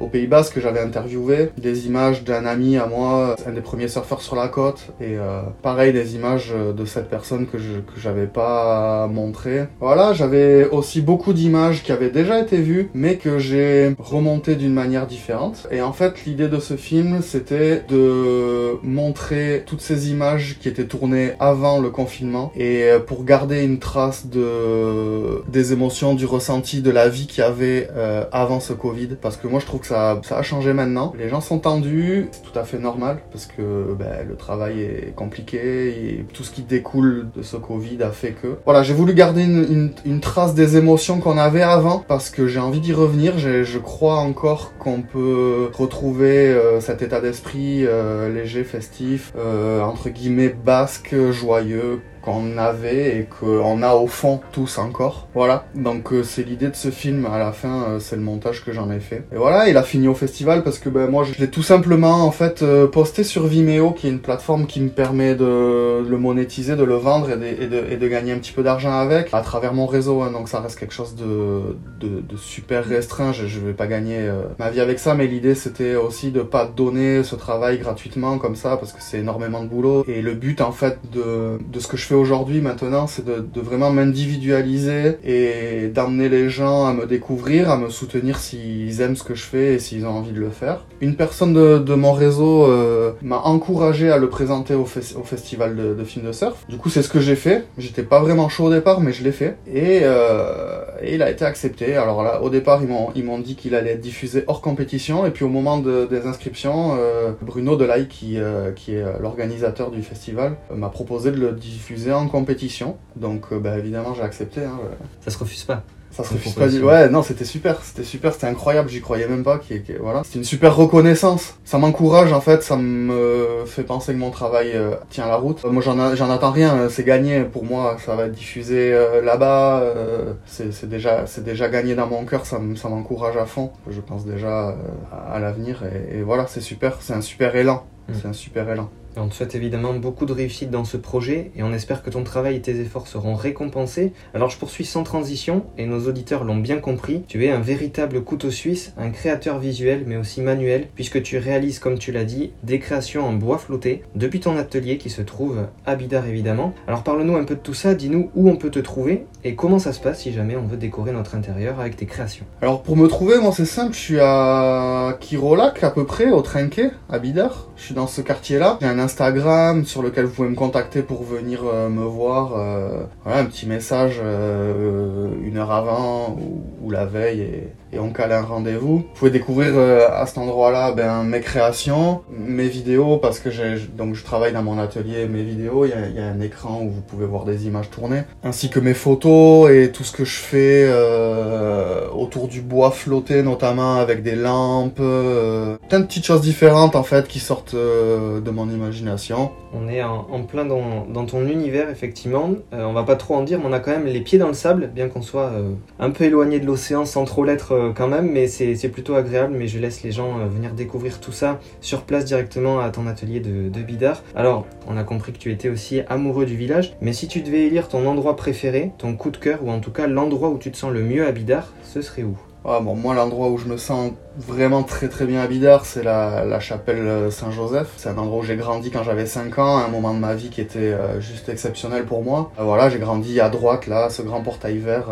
au 0.00 0.06
Pays 0.06 0.26
Basque, 0.26 0.54
que 0.54 0.60
j'avais 0.60 0.80
interviewé. 0.80 1.50
Des 1.58 1.86
images 1.86 2.24
d'un 2.24 2.44
ami 2.46 2.76
à 2.76 2.86
moi, 2.86 3.36
un 3.46 3.52
des 3.52 3.60
premiers 3.60 3.88
surfeurs 3.88 3.99
sur 4.20 4.36
la 4.36 4.48
côte. 4.48 4.88
Et 5.00 5.16
euh, 5.16 5.42
pareil, 5.62 5.92
des 5.92 6.14
images 6.14 6.52
euh, 6.52 6.72
de 6.72 6.84
cette 6.84 7.08
personne 7.08 7.46
que 7.46 7.58
que 7.58 8.00
j'avais 8.00 8.26
pas 8.26 9.06
montré. 9.06 9.66
Voilà, 9.80 10.12
j'avais 10.12 10.68
aussi 10.70 11.02
beaucoup 11.02 11.32
d'images 11.32 11.82
qui 11.82 11.92
avaient 11.92 12.10
déjà 12.10 12.40
été 12.40 12.56
vues, 12.56 12.90
mais 12.94 13.16
que 13.16 13.38
j'ai 13.38 13.94
remontées 13.98 14.56
d'une 14.56 14.72
manière 14.72 15.06
différente. 15.06 15.66
Et 15.70 15.82
en 15.82 15.92
fait, 15.92 16.24
l'idée 16.24 16.48
de 16.48 16.58
ce 16.58 16.76
film, 16.76 17.20
c'était 17.22 17.82
de 17.88 18.76
montrer 18.82 19.62
toutes 19.66 19.82
ces 19.82 20.10
images 20.10 20.56
qui 20.58 20.68
étaient 20.68 20.86
tournées 20.86 21.32
avant 21.38 21.80
le 21.80 21.90
confinement 21.90 22.50
et 22.56 22.84
euh, 22.84 22.98
pour 22.98 23.24
garder 23.24 23.62
une 23.62 23.78
trace 23.78 24.26
de 24.26 25.42
des 25.48 25.72
émotions, 25.72 26.14
du 26.14 26.26
ressenti, 26.26 26.80
de 26.80 26.90
la 26.90 27.08
vie 27.08 27.26
qu'il 27.26 27.44
y 27.44 27.46
avait 27.46 27.88
avant 28.32 28.60
ce 28.60 28.72
Covid. 28.72 29.16
Parce 29.20 29.36
que 29.36 29.46
moi, 29.46 29.60
je 29.60 29.66
trouve 29.66 29.80
que 29.80 29.86
ça, 29.86 30.20
ça 30.24 30.38
a 30.38 30.42
changé 30.42 30.72
maintenant. 30.72 31.12
Les 31.18 31.28
gens 31.28 31.40
sont 31.40 31.58
tendus, 31.58 32.28
c'est 32.32 32.42
tout 32.42 32.58
à 32.58 32.64
fait 32.64 32.78
normal 32.78 33.18
parce 33.30 33.46
que 33.46 33.89
ben, 33.94 34.26
le 34.28 34.36
travail 34.36 34.82
est 34.82 35.14
compliqué 35.14 35.88
et 35.88 36.24
tout 36.32 36.44
ce 36.44 36.50
qui 36.50 36.62
découle 36.62 37.28
de 37.34 37.42
ce 37.42 37.56
Covid 37.56 38.02
a 38.02 38.10
fait 38.10 38.32
que. 38.32 38.56
Voilà, 38.64 38.82
j'ai 38.82 38.94
voulu 38.94 39.14
garder 39.14 39.42
une, 39.42 40.20
trace 40.20 40.54
des 40.54 40.76
émotions 40.76 41.20
qu'on 41.20 41.38
avait 41.38 41.62
avant 41.62 42.04
parce 42.06 42.30
que 42.30 42.46
j'ai 42.46 42.60
envie 42.60 42.80
d'y 42.80 42.92
revenir. 42.92 43.38
Je 43.38 43.78
crois 43.78 44.16
encore 44.16 44.72
qu'on 44.78 45.02
peut 45.02 45.70
retrouver 45.72 46.48
euh, 46.48 46.80
cet 46.80 47.02
état 47.02 47.20
d'esprit 47.20 47.86
euh, 47.86 48.32
léger, 48.32 48.64
festif, 48.64 49.32
euh, 49.38 49.80
entre 49.82 50.10
guillemets 50.10 50.48
basque, 50.48 51.14
joyeux 51.30 52.00
qu'on 52.22 52.58
avait 52.58 53.18
et 53.18 53.24
qu'on 53.24 53.82
a 53.82 53.94
au 53.94 54.06
fond 54.06 54.40
tous 54.52 54.78
encore. 54.78 55.28
Voilà, 55.34 55.64
donc 55.74 56.12
euh, 56.12 56.22
c'est 56.22 56.42
l'idée 56.42 56.68
de 56.68 56.76
ce 56.76 56.90
film. 56.90 57.26
À 57.26 57.38
la 57.38 57.52
fin, 57.52 57.84
euh, 57.84 57.98
c'est 58.00 58.16
le 58.16 58.22
montage 58.22 58.64
que 58.64 58.72
j'en 58.72 58.90
ai 58.90 59.00
fait. 59.00 59.24
Et 59.32 59.36
voilà, 59.36 59.68
il 59.68 59.76
a 59.76 59.82
fini 59.82 60.08
au 60.08 60.14
festival 60.14 60.62
parce 60.62 60.78
que 60.78 60.88
ben, 60.88 61.08
moi, 61.08 61.24
je 61.24 61.38
l'ai 61.40 61.48
tout 61.48 61.62
simplement 61.62 62.24
en 62.24 62.30
fait 62.30 62.62
euh, 62.62 62.86
posté 62.86 63.24
sur 63.24 63.46
Vimeo, 63.46 63.92
qui 63.92 64.06
est 64.06 64.10
une 64.10 64.20
plateforme 64.20 64.66
qui 64.66 64.80
me 64.80 64.88
permet 64.90 65.34
de 65.34 66.04
le 66.06 66.18
monétiser, 66.18 66.76
de 66.76 66.84
le 66.84 66.94
vendre 66.94 67.30
et 67.30 67.36
de, 67.36 67.44
et 67.44 67.66
de, 67.68 67.84
et 67.92 67.96
de 67.96 68.08
gagner 68.08 68.32
un 68.32 68.38
petit 68.38 68.52
peu 68.52 68.62
d'argent 68.62 68.92
avec 68.92 69.28
à 69.32 69.40
travers 69.40 69.72
mon 69.74 69.86
réseau. 69.86 70.22
hein. 70.22 70.30
donc 70.32 70.48
ça 70.48 70.60
reste 70.60 70.78
quelque 70.78 70.94
chose 70.94 71.14
de, 71.14 71.76
de, 72.00 72.20
de 72.20 72.36
super 72.36 72.84
restreint. 72.84 73.32
Je, 73.32 73.46
je 73.46 73.60
vais 73.60 73.72
pas 73.72 73.86
gagner 73.86 74.18
euh, 74.18 74.42
ma 74.58 74.70
vie 74.70 74.80
avec 74.80 74.98
ça, 74.98 75.14
mais 75.14 75.26
l'idée 75.26 75.54
c'était 75.54 75.94
aussi 75.94 76.30
de 76.30 76.42
pas 76.42 76.64
donner 76.66 77.22
ce 77.24 77.36
travail 77.36 77.78
gratuitement 77.78 78.38
comme 78.38 78.56
ça 78.56 78.76
parce 78.76 78.92
que 78.92 79.00
c'est 79.00 79.18
énormément 79.20 79.62
de 79.62 79.68
boulot. 79.68 80.04
Et 80.08 80.22
le 80.22 80.34
but 80.34 80.60
en 80.60 80.72
fait 80.72 80.98
de, 81.12 81.58
de 81.72 81.80
ce 81.80 81.86
que 81.88 81.96
je 81.96 82.09
aujourd'hui 82.14 82.60
maintenant, 82.60 83.06
c'est 83.06 83.24
de, 83.24 83.60
vraiment 83.60 83.90
m'individualiser 83.90 85.16
et 85.24 85.88
d'emmener 85.88 86.28
les 86.28 86.48
gens 86.48 86.86
à 86.86 86.92
me 86.92 87.06
découvrir, 87.06 87.70
à 87.70 87.76
me 87.76 87.88
soutenir 87.90 88.38
s'ils 88.38 89.00
aiment 89.00 89.16
ce 89.16 89.22
que 89.24 89.34
je 89.34 89.42
fais 89.44 89.74
et 89.74 89.78
s'ils 89.78 90.06
ont 90.06 90.10
envie 90.10 90.32
de 90.32 90.40
le 90.40 90.50
faire. 90.50 90.84
Une 91.00 91.14
personne 91.14 91.52
de, 91.52 91.94
mon 91.94 92.12
réseau 92.12 92.64
euh, 92.64 93.12
m'a 93.22 93.38
encouragé 93.40 94.10
à 94.10 94.16
le 94.18 94.28
présenter 94.28 94.74
au, 94.74 94.84
fes- 94.84 95.16
au 95.16 95.22
festival 95.24 95.76
de, 95.76 95.94
de 95.94 96.04
films 96.04 96.26
de 96.26 96.32
surf. 96.32 96.64
Du 96.68 96.76
coup, 96.76 96.88
c'est 96.88 97.02
ce 97.02 97.08
que 97.08 97.20
j'ai 97.20 97.36
fait. 97.36 97.64
J'étais 97.78 98.02
pas 98.02 98.20
vraiment 98.20 98.48
chaud 98.48 98.64
au 98.66 98.70
départ, 98.70 99.00
mais 99.00 99.12
je 99.12 99.22
l'ai 99.24 99.32
fait. 99.32 99.56
Et, 99.66 100.00
euh, 100.02 100.82
il 101.06 101.22
a 101.22 101.30
été 101.30 101.44
accepté. 101.44 101.94
Alors 101.96 102.22
là, 102.22 102.42
au 102.42 102.50
départ, 102.50 102.80
ils 103.14 103.24
m'ont 103.24 103.38
dit 103.38 103.54
qu'il 103.56 103.74
allait 103.74 103.92
être 103.92 104.00
diffusé 104.00 104.44
hors 104.46 104.60
compétition. 104.60 105.26
Et 105.26 105.30
puis 105.30 105.44
au 105.44 105.48
moment 105.48 105.78
de- 105.78 106.06
des 106.06 106.26
inscriptions, 106.26 106.96
euh, 106.98 107.32
Bruno 107.42 107.76
Delay, 107.76 108.06
qui, 108.08 108.38
euh, 108.38 108.70
qui 108.72 108.94
est 108.94 109.04
l'organisateur 109.20 109.90
du 109.90 110.02
festival, 110.02 110.56
m'a 110.74 110.88
proposé 110.88 111.30
de 111.30 111.38
le 111.40 111.52
diffuser 111.52 111.99
en 112.10 112.26
compétition. 112.28 112.96
Donc, 113.16 113.46
euh, 113.52 113.58
bah, 113.58 113.76
évidemment, 113.78 114.14
j'ai 114.14 114.22
accepté. 114.22 114.62
hein. 114.64 114.78
Ça 115.20 115.30
se 115.30 115.38
refuse 115.38 115.64
pas. 115.64 115.82
Ça 116.12 116.24
se 116.24 116.34
refuse 116.34 116.54
pas 116.54 116.66
du... 116.66 116.82
Ouais, 116.82 117.08
non, 117.08 117.22
c'était 117.22 117.44
super, 117.44 117.80
c'était 117.84 118.02
super, 118.02 118.32
c'était 118.32 118.48
incroyable, 118.48 118.88
j'y 118.88 119.00
croyais 119.00 119.28
même 119.28 119.44
pas. 119.44 119.58
Qui, 119.58 119.80
qui- 119.80 119.92
voilà. 119.94 120.22
C'était 120.24 120.38
une 120.40 120.44
super 120.44 120.74
reconnaissance. 120.74 121.54
Ça 121.64 121.78
m'encourage 121.78 122.32
en 122.32 122.40
fait, 122.40 122.64
ça 122.64 122.76
me 122.76 123.62
fait 123.64 123.84
penser 123.84 124.12
que 124.12 124.18
mon 124.18 124.30
travail 124.32 124.72
euh, 124.74 124.96
tient 125.08 125.28
la 125.28 125.36
route. 125.36 125.64
Euh, 125.64 125.70
moi, 125.70 125.80
j'en 125.82 126.00
a- 126.00 126.34
attends 126.34 126.50
rien, 126.50 126.74
euh, 126.74 126.88
c'est 126.88 127.04
gagné 127.04 127.44
pour 127.44 127.64
moi. 127.64 127.96
Ça 128.04 128.16
va 128.16 128.26
être 128.26 128.32
diffusé 128.32 128.92
euh, 128.92 129.22
là-bas. 129.22 129.82
euh, 129.82 130.32
c'est 130.46 130.88
déjà, 130.88 131.26
déjà 131.44 131.68
gagné 131.68 131.94
dans 131.94 132.08
mon 132.08 132.24
cœur. 132.24 132.44
Ça, 132.44 132.58
m'encourage 132.58 133.36
à 133.36 133.46
fond. 133.46 133.70
Je 133.88 134.00
pense 134.00 134.26
déjà 134.26 134.70
euh, 134.70 134.72
à, 135.12 135.34
à 135.36 135.38
l'avenir 135.38 135.84
et, 135.84 136.18
et 136.18 136.22
voilà, 136.22 136.48
c'est 136.48 136.60
super, 136.60 136.96
c'est 137.00 137.14
un 137.14 137.20
super 137.20 137.54
élan. 137.54 137.84
Mm. 138.08 138.12
C'est 138.20 138.26
un 138.28 138.32
super 138.32 138.68
élan. 138.68 138.90
On 139.22 139.28
te 139.28 139.34
souhaite 139.34 139.54
évidemment 139.54 139.92
beaucoup 139.92 140.24
de 140.24 140.32
réussite 140.32 140.70
dans 140.70 140.84
ce 140.84 140.96
projet 140.96 141.50
et 141.54 141.62
on 141.62 141.74
espère 141.74 142.02
que 142.02 142.08
ton 142.08 142.24
travail 142.24 142.56
et 142.56 142.60
tes 142.62 142.80
efforts 142.80 143.06
seront 143.06 143.34
récompensés. 143.34 144.14
Alors 144.32 144.48
je 144.48 144.56
poursuis 144.56 144.86
sans 144.86 145.02
transition 145.02 145.66
et 145.76 145.84
nos 145.84 146.08
auditeurs 146.08 146.42
l'ont 146.42 146.56
bien 146.56 146.78
compris. 146.78 147.22
Tu 147.28 147.44
es 147.44 147.50
un 147.50 147.60
véritable 147.60 148.24
couteau 148.24 148.50
suisse, 148.50 148.94
un 148.96 149.10
créateur 149.10 149.58
visuel 149.58 150.04
mais 150.06 150.16
aussi 150.16 150.40
manuel 150.40 150.88
puisque 150.94 151.20
tu 151.22 151.36
réalises 151.36 151.78
comme 151.78 151.98
tu 151.98 152.12
l'as 152.12 152.24
dit 152.24 152.52
des 152.62 152.78
créations 152.78 153.26
en 153.26 153.34
bois 153.34 153.58
flotté 153.58 154.04
depuis 154.14 154.40
ton 154.40 154.56
atelier 154.56 154.96
qui 154.96 155.10
se 155.10 155.20
trouve 155.20 155.66
à 155.84 155.96
Bidar 155.96 156.26
évidemment. 156.26 156.72
Alors 156.86 157.02
parle-nous 157.02 157.36
un 157.36 157.44
peu 157.44 157.56
de 157.56 157.60
tout 157.60 157.74
ça, 157.74 157.94
dis-nous 157.94 158.30
où 158.34 158.48
on 158.48 158.56
peut 158.56 158.70
te 158.70 158.78
trouver 158.78 159.26
et 159.44 159.54
comment 159.54 159.78
ça 159.78 159.92
se 159.92 160.00
passe 160.00 160.20
si 160.20 160.32
jamais 160.32 160.56
on 160.56 160.64
veut 160.64 160.78
décorer 160.78 161.12
notre 161.12 161.34
intérieur 161.34 161.78
avec 161.78 161.96
tes 161.96 162.06
créations. 162.06 162.46
Alors 162.62 162.82
pour 162.82 162.96
me 162.96 163.06
trouver, 163.06 163.38
moi 163.38 163.52
c'est 163.54 163.66
simple, 163.66 163.92
je 163.92 163.98
suis 163.98 164.20
à 164.20 165.18
Kirolac 165.20 165.84
à 165.84 165.90
peu 165.90 166.06
près, 166.06 166.30
au 166.30 166.40
Trinquet, 166.40 166.90
à 167.10 167.18
Bidar. 167.18 167.68
Je 167.76 167.84
suis 167.84 167.94
dans 167.94 168.06
ce 168.06 168.20
quartier-là. 168.20 168.78
Instagram 169.10 169.84
sur 169.86 170.02
lequel 170.02 170.26
vous 170.26 170.32
pouvez 170.34 170.48
me 170.48 170.54
contacter 170.54 171.02
pour 171.02 171.24
venir 171.24 171.62
euh, 171.64 171.88
me 171.88 172.04
voir. 172.04 172.54
euh, 172.56 173.02
un 173.26 173.44
petit 173.44 173.66
message 173.66 174.20
euh, 174.22 175.30
une 175.42 175.56
heure 175.58 175.72
avant 175.72 176.30
ou, 176.38 176.62
ou 176.82 176.90
la 176.90 177.06
veille 177.06 177.40
et, 177.40 177.68
et 177.92 177.98
on 177.98 178.10
cale 178.10 178.32
un 178.32 178.42
rendez-vous. 178.42 178.98
Vous 178.98 179.06
pouvez 179.14 179.30
découvrir 179.30 179.72
euh, 179.74 180.08
à 180.12 180.26
cet 180.26 180.38
endroit-là 180.38 180.92
ben, 180.92 181.24
mes 181.24 181.40
créations, 181.40 182.22
mes 182.30 182.68
vidéos 182.68 183.18
parce 183.18 183.38
que 183.40 183.50
donc 183.96 184.14
je 184.14 184.24
travaille 184.24 184.52
dans 184.52 184.62
mon 184.62 184.78
atelier 184.78 185.26
mes 185.26 185.42
vidéos. 185.42 185.84
Il 185.84 185.90
y, 185.90 185.94
a, 185.94 186.08
y 186.08 186.20
a 186.20 186.26
un 186.26 186.40
écran 186.40 186.80
où 186.82 186.90
vous 186.90 187.00
pouvez 187.00 187.26
voir 187.26 187.44
des 187.44 187.66
images 187.66 187.90
tournées, 187.90 188.22
ainsi 188.44 188.70
que 188.70 188.80
mes 188.80 188.94
photos 188.94 189.70
et 189.70 189.90
tout 189.92 190.04
ce 190.04 190.12
que 190.12 190.24
je 190.24 190.36
fais 190.36 190.84
euh, 190.86 192.08
autour 192.10 192.48
du 192.48 192.60
bois 192.60 192.90
flotté 192.90 193.42
notamment 193.42 193.96
avec 193.96 194.22
des 194.22 194.36
lampes, 194.36 194.98
euh, 195.00 195.76
plein 195.88 196.00
de 196.00 196.06
petites 196.06 196.26
choses 196.26 196.42
différentes 196.42 196.96
en 196.96 197.02
fait 197.02 197.26
qui 197.26 197.40
sortent 197.40 197.74
euh, 197.74 198.40
de 198.40 198.50
mon 198.50 198.68
imagination. 198.68 199.50
On 199.72 199.88
est 199.88 200.02
en, 200.02 200.42
plein 200.42 200.64
dans, 200.64 201.26
ton 201.26 201.46
univers, 201.46 201.90
effectivement. 201.90 202.50
Euh, 202.72 202.84
on 202.84 202.92
va 202.92 203.04
pas 203.04 203.16
trop 203.16 203.34
en 203.36 203.42
dire, 203.42 203.58
mais 203.60 203.66
on 203.66 203.72
a 203.72 203.80
quand 203.80 203.92
même 203.92 204.06
les 204.06 204.20
pieds 204.20 204.38
dans 204.38 204.48
le 204.48 204.54
sable, 204.54 204.90
bien 204.92 205.08
qu'on 205.08 205.22
soit 205.22 205.50
euh, 205.52 205.72
un 205.98 206.10
peu 206.10 206.24
éloigné 206.24 206.58
de 206.58 206.66
l'océan 206.66 207.04
sans 207.04 207.24
trop 207.24 207.44
l'être 207.44 207.72
euh, 207.72 207.92
quand 207.94 208.08
même, 208.08 208.30
mais 208.30 208.48
c'est 208.48 208.88
plutôt 208.88 209.14
agréable. 209.14 209.54
Mais 209.56 209.68
je 209.68 209.78
laisse 209.78 210.02
les 210.02 210.12
gens 210.12 210.38
venir 210.46 210.72
découvrir 210.72 211.20
tout 211.20 211.32
ça 211.32 211.60
sur 211.80 212.02
place 212.02 212.24
directement 212.24 212.80
à 212.80 212.90
ton 212.90 213.06
atelier 213.06 213.40
de, 213.40 213.68
de 213.68 213.82
Bidar. 213.82 214.22
Alors, 214.34 214.66
on 214.88 214.96
a 214.96 215.04
compris 215.04 215.32
que 215.32 215.38
tu 215.38 215.52
étais 215.52 215.68
aussi 215.68 216.00
amoureux 216.08 216.46
du 216.46 216.56
village, 216.56 216.96
mais 217.00 217.12
si 217.12 217.28
tu 217.28 217.40
devais 217.42 217.66
élire 217.66 217.88
ton 217.88 218.06
endroit 218.06 218.36
préféré, 218.36 218.92
ton 218.98 219.14
coup 219.14 219.30
de 219.30 219.36
cœur, 219.36 219.60
ou 219.62 219.70
en 219.70 219.80
tout 219.80 219.92
cas 219.92 220.06
l'endroit 220.06 220.50
où 220.50 220.58
tu 220.58 220.70
te 220.70 220.76
sens 220.76 220.92
le 220.92 221.02
mieux 221.02 221.26
à 221.26 221.32
Bidar, 221.32 221.72
ce 221.84 222.02
serait 222.02 222.24
où? 222.24 222.36
Bon, 222.64 222.94
moi, 222.94 223.14
l'endroit 223.14 223.48
où 223.48 223.58
je 223.58 223.66
me 223.66 223.76
sens 223.76 224.12
vraiment 224.36 224.82
très 224.82 225.08
très 225.08 225.26
bien 225.26 225.40
à 225.40 225.46
Bidar, 225.46 225.84
c'est 225.86 226.02
la, 226.02 226.44
la 226.44 226.60
chapelle 226.60 227.06
euh, 227.06 227.30
Saint-Joseph. 227.30 227.88
C'est 227.96 228.08
un 228.10 228.18
endroit 228.18 228.40
où 228.40 228.42
j'ai 228.42 228.56
grandi 228.56 228.90
quand 228.90 229.02
j'avais 229.02 229.26
5 229.26 229.58
ans, 229.58 229.78
un 229.78 229.88
moment 229.88 230.14
de 230.14 230.18
ma 230.18 230.34
vie 230.34 230.50
qui 230.50 230.60
était 230.60 230.78
euh, 230.78 231.20
juste 231.20 231.48
exceptionnel 231.48 232.04
pour 232.04 232.22
moi. 232.22 232.52
Euh, 232.58 232.64
voilà, 232.64 232.88
j'ai 232.90 232.98
grandi 232.98 233.40
à 233.40 233.48
droite, 233.48 233.86
là, 233.86 234.10
ce 234.10 234.22
grand 234.22 234.42
portail 234.42 234.78
vert, 234.78 235.08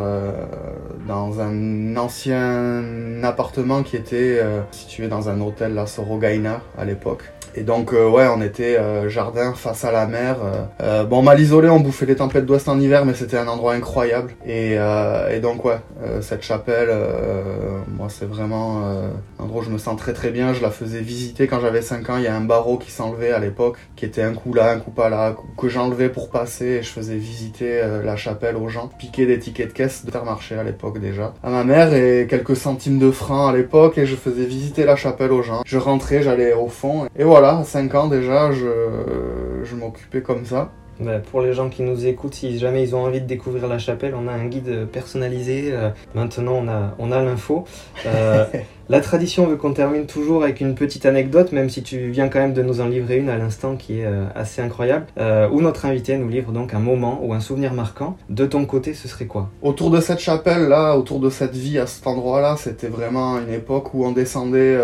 dans 1.07 1.40
un 1.40 1.97
ancien 1.97 3.23
appartement 3.23 3.83
qui 3.83 3.97
était 3.97 4.40
situé 4.71 5.09
dans 5.09 5.28
un 5.28 5.40
hôtel, 5.40 5.75
la 5.75 5.87
Sorogaina, 5.87 6.61
à 6.76 6.85
l'époque. 6.85 7.25
Et 7.55 7.62
donc, 7.62 7.93
euh, 7.93 8.09
ouais, 8.09 8.26
on 8.28 8.40
était 8.43 8.76
euh, 8.78 9.09
jardin 9.09 9.52
face 9.55 9.85
à 9.85 9.93
la 9.93 10.07
mer. 10.07 10.37
euh. 10.43 10.62
Euh, 10.83 11.05
bon, 11.05 11.23
mal 11.23 11.40
isolé, 11.40 11.69
on 11.69 11.81
bouffait 11.81 12.07
les 12.07 12.17
tempêtes 12.17 12.47
d'ouest 12.47 12.69
en 12.69 12.78
hiver, 12.78 13.05
mais 13.05 13.14
c'était 13.14 13.37
un 13.38 13.49
endroit 13.49 13.75
incroyable. 13.75 14.33
Et, 14.47 14.75
euh, 14.78 15.28
et 15.35 15.40
donc, 15.40 15.64
ouais, 15.64 15.78
euh, 16.05 16.21
cette 16.21 16.43
chapelle, 16.43 16.90
moi, 17.97 18.09
c'est 18.11 18.28
vraiment 18.28 18.83
un 19.38 19.43
endroit 19.43 19.62
où 19.62 19.64
je 19.64 19.71
me 19.71 19.78
sens 19.78 19.97
très 19.97 20.12
très 20.12 20.31
bien. 20.31 20.52
Je 20.52 20.62
la 20.62 20.71
faisais 20.71 21.00
visiter 21.00 21.47
quand 21.47 21.61
j'avais 21.61 21.83
5 21.83 22.11
ans. 22.11 22.17
Il 22.19 22.25
y 22.25 22.26
a 22.28 22.35
un 22.37 22.40
barreau 22.43 22.76
qui 22.78 22.90
s'enlevait 22.90 23.33
à 23.33 23.38
l'époque, 23.38 23.76
qui 23.97 24.05
était 24.05 24.23
un 24.23 24.35
coup 24.35 24.52
là, 24.52 24.71
un 24.71 24.78
coup 24.78 24.90
pas 24.90 25.09
là, 25.09 25.35
que 25.57 25.69
j'enlevais 25.69 26.09
pour 26.09 26.31
passer. 26.31 26.67
Et 26.67 26.83
je 26.83 26.90
faisais 26.90 27.17
visiter 27.17 27.81
la 28.05 28.17
chapelle 28.17 28.57
aux 28.57 28.69
gens. 28.69 28.88
Piquer 28.99 29.26
des 29.26 29.38
tickets 29.38 29.69
de 29.69 29.73
caisse 29.73 30.05
de 30.05 30.19
marché 30.25 30.57
à 30.57 30.62
l'époque 30.64 31.00
déjà. 31.00 31.33
À 31.43 31.50
ma 31.50 31.64
mère 31.64 31.95
et 31.95 32.26
quelques 32.28 32.57
centimes 32.57 32.99
de 32.99 33.11
francs 33.11 33.50
à 33.50 33.57
l'époque. 33.57 33.99
Et 33.99 34.07
je 34.07 34.17
faisais 34.17 34.45
visiter 34.45 34.85
la 34.85 34.97
chapelle 34.97 35.33
aux 35.33 35.43
gens. 35.43 35.62
Je 35.64 35.78
rentrais, 35.78 36.23
j'allais 36.23 36.52
au 36.52 36.69
fond. 36.69 37.07
Et 37.19 37.25
voilà, 37.25 37.38
à 37.45 37.64
5 37.64 37.95
ans 37.95 38.09
déjà, 38.09 38.52
je, 38.52 39.64
je 39.64 39.75
m'occupais 39.75 40.23
comme 40.23 40.45
ça. 40.45 40.71
Bah, 41.00 41.21
pour 41.30 41.40
les 41.40 41.52
gens 41.52 41.68
qui 41.68 41.83
nous 41.83 42.07
écoutent, 42.07 42.35
si 42.35 42.59
jamais 42.59 42.83
ils 42.83 42.97
ont 42.97 43.04
envie 43.04 43.21
de 43.21 43.26
découvrir 43.26 43.68
la 43.68 43.78
chapelle, 43.78 44.14
on 44.16 44.26
a 44.26 44.33
un 44.33 44.47
guide 44.47 44.87
personnalisé. 44.90 45.71
euh, 45.73 45.90
maintenant, 46.14 46.54
on 46.54 46.68
a, 46.68 46.95
on 46.99 47.12
a 47.12 47.23
l'info. 47.23 47.64
Euh, 48.04 48.45
la 48.88 49.00
tradition 49.00 49.47
veut 49.47 49.54
qu'on 49.54 49.73
termine 49.73 50.07
toujours 50.07 50.42
avec 50.42 50.61
une 50.61 50.75
petite 50.75 51.07
anecdote, 51.07 51.52
même 51.52 51.71
si 51.71 51.85
tu 51.85 52.09
viens 52.11 52.28
quand 52.28 52.40
même 52.40 52.52
de 52.52 52.62
nous 52.62 52.80
en 52.80 52.87
livrer 52.87 53.18
une 53.18 53.28
à 53.28 53.38
l'instant 53.38 53.76
qui 53.76 54.00
est 54.00 54.07
euh, 54.07 54.25
assez 54.35 54.61
incroyable, 54.61 55.07
où 55.52 55.61
notre 55.61 55.87
invité 55.87 56.16
nous 56.16 56.28
livre 56.28 56.50
donc 56.50 56.75
un 56.75 56.80
moment 56.80 57.21
ou 57.23 57.33
un 57.33 57.40
souvenir 57.40 57.75
marquant. 57.75 58.16
De 58.28 58.47
ton 58.47 58.64
côté, 58.64 58.92
ce 58.95 59.07
serait 59.07 59.26
quoi? 59.26 59.50
Autour 59.62 59.90
de 59.90 60.00
cette 60.00 60.18
chapelle 60.18 60.68
là, 60.68 60.97
autour 60.97 61.21
de 61.21 61.30
cette 61.30 61.54
vie 61.54 61.78
à 61.78 61.87
cet 61.87 62.07
endroit 62.07 62.40
là, 62.40 62.57
c'était 62.59 62.88
vraiment 62.88 63.38
une 63.38 63.52
époque 63.52 63.95
où 63.95 64.04
on 64.04 64.11
descendait 64.11 64.78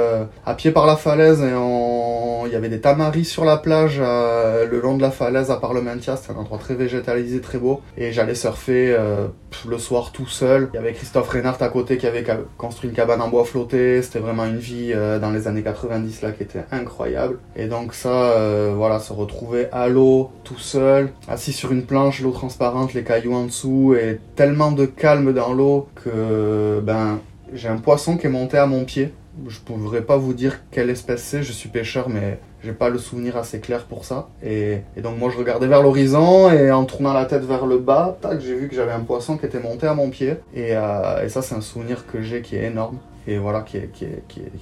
à 0.46 0.54
pied 0.54 0.70
par 0.70 0.86
la 0.86 0.96
falaise 0.96 1.42
et 1.42 1.54
on... 1.54 2.03
il 2.46 2.52
y 2.52 2.56
avait 2.56 2.68
des 2.68 2.80
tamaris 2.80 3.24
sur 3.24 3.44
la 3.44 3.56
plage 3.56 3.98
euh, 4.00 4.66
le 4.66 4.80
long 4.80 4.96
de 4.96 5.02
la 5.02 5.10
falaise 5.10 5.50
à 5.50 5.56
Parlementia, 5.56 6.16
c'était 6.16 6.32
un 6.32 6.40
endroit 6.40 6.58
très 6.58 6.74
végétalisé, 6.74 7.40
très 7.40 7.58
beau. 7.58 7.80
Et 7.96 8.12
j'allais 8.12 8.34
surfer 8.34 8.94
euh, 8.98 9.28
le 9.68 9.78
soir 9.78 10.12
tout 10.12 10.26
seul. 10.26 10.70
Il 10.72 10.76
y 10.76 10.78
avait 10.78 10.92
Christophe 10.92 11.28
Reinhardt 11.28 11.62
à 11.62 11.68
côté 11.68 11.96
qui 11.96 12.06
avait 12.06 12.24
construit 12.56 12.90
une 12.90 12.96
cabane 12.96 13.20
en 13.20 13.28
bois 13.28 13.44
flotté. 13.44 14.02
C'était 14.02 14.18
vraiment 14.18 14.44
une 14.44 14.58
vie 14.58 14.92
euh, 14.94 15.18
dans 15.18 15.30
les 15.30 15.48
années 15.48 15.62
90 15.62 16.22
là 16.22 16.32
qui 16.32 16.42
était 16.42 16.64
incroyable. 16.70 17.38
Et 17.56 17.66
donc 17.66 17.94
ça, 17.94 18.34
voilà, 18.74 18.98
se 18.98 19.12
retrouver 19.12 19.68
à 19.72 19.88
l'eau 19.88 20.30
tout 20.44 20.58
seul, 20.58 21.10
assis 21.28 21.52
sur 21.52 21.72
une 21.72 21.84
planche, 21.84 22.20
l'eau 22.20 22.30
transparente, 22.32 22.94
les 22.94 23.04
cailloux 23.04 23.34
en 23.34 23.44
dessous 23.44 23.94
et 23.98 24.20
tellement 24.36 24.72
de 24.72 24.86
calme 24.86 25.32
dans 25.32 25.52
l'eau 25.52 25.88
que 25.94 26.80
ben 26.80 27.20
j'ai 27.52 27.68
un 27.68 27.76
poisson 27.76 28.16
qui 28.16 28.26
est 28.26 28.30
monté 28.30 28.58
à 28.58 28.66
mon 28.66 28.84
pied. 28.84 29.12
Je 29.48 29.58
pourrais 29.60 30.02
pas 30.02 30.16
vous 30.16 30.34
dire 30.34 30.60
quelle 30.70 30.90
espèce 30.90 31.22
c'est, 31.22 31.42
je 31.42 31.52
suis 31.52 31.68
pêcheur 31.68 32.08
mais 32.08 32.38
j'ai 32.62 32.72
pas 32.72 32.88
le 32.88 32.98
souvenir 32.98 33.36
assez 33.36 33.60
clair 33.60 33.84
pour 33.84 34.04
ça. 34.04 34.28
Et, 34.42 34.78
donc 35.02 35.18
moi 35.18 35.30
je 35.30 35.36
regardais 35.36 35.66
vers 35.66 35.82
l'horizon 35.82 36.50
et 36.50 36.70
en 36.70 36.84
tournant 36.84 37.12
la 37.12 37.26
tête 37.26 37.44
vers 37.44 37.66
le 37.66 37.78
bas, 37.78 38.16
tac, 38.20 38.40
j'ai 38.40 38.54
vu 38.54 38.68
que 38.68 38.74
j'avais 38.74 38.92
un 38.92 39.00
poisson 39.00 39.36
qui 39.36 39.46
était 39.46 39.60
monté 39.60 39.86
à 39.86 39.94
mon 39.94 40.10
pied. 40.10 40.36
Et, 40.54 40.76
euh, 40.76 41.28
ça 41.28 41.42
c'est 41.42 41.54
un 41.54 41.60
souvenir 41.60 42.06
que 42.06 42.22
j'ai 42.22 42.42
qui 42.42 42.56
est 42.56 42.64
énorme. 42.64 42.98
Et 43.26 43.38
voilà, 43.38 43.62
qui 43.62 43.78
est, 43.78 43.88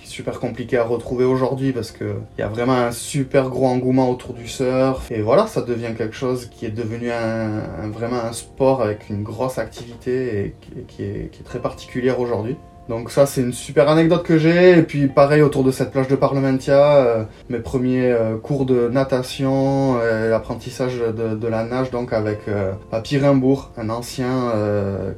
super 0.05 0.39
compliqué 0.39 0.77
à 0.79 0.85
retrouver 0.85 1.25
aujourd'hui 1.25 1.73
parce 1.73 1.91
que 1.91 2.15
il 2.39 2.41
y 2.41 2.45
a 2.45 2.49
vraiment 2.49 2.75
un 2.75 2.93
super 2.93 3.49
gros 3.49 3.67
engouement 3.67 4.09
autour 4.09 4.35
du 4.35 4.47
surf. 4.47 5.11
Et 5.11 5.21
voilà, 5.21 5.49
ça 5.49 5.63
devient 5.63 5.95
quelque 5.99 6.15
chose 6.15 6.47
qui 6.47 6.67
est 6.67 6.71
devenu 6.71 7.11
un, 7.11 7.89
vraiment 7.89 8.23
un 8.23 8.33
sport 8.33 8.81
avec 8.81 9.11
une 9.11 9.25
grosse 9.25 9.59
activité 9.59 10.39
et 10.39 10.55
qui, 10.87 10.95
qui 11.33 11.41
est 11.41 11.45
très 11.45 11.59
particulière 11.59 12.21
aujourd'hui. 12.21 12.57
Donc 12.93 13.11
ça 13.11 13.25
c'est 13.25 13.41
une 13.41 13.55
super 13.55 13.89
anecdote 13.89 14.23
que 14.23 14.37
j'ai. 14.37 14.79
Et 14.79 14.83
puis 14.83 15.07
pareil 15.07 15.41
autour 15.41 15.65
de 15.65 15.71
cette 15.71 15.93
plage 15.93 16.09
de 16.09 16.15
Parlementia, 16.15 16.97
euh, 16.97 17.25
mes 17.49 17.59
premiers 17.59 18.11
euh, 18.11 18.37
cours 18.37 18.67
de 18.67 18.91
natation, 18.91 19.97
euh, 19.99 20.29
l'apprentissage 20.29 20.99
de, 20.99 21.49
la 21.49 21.65
nage 21.65 21.91
donc 21.91 22.13
avec 22.13 22.41
euh, 22.49 22.73
Papy 22.91 23.17
Rimbourg, 23.17 23.71
un 23.79 23.89
ancien 23.89 24.53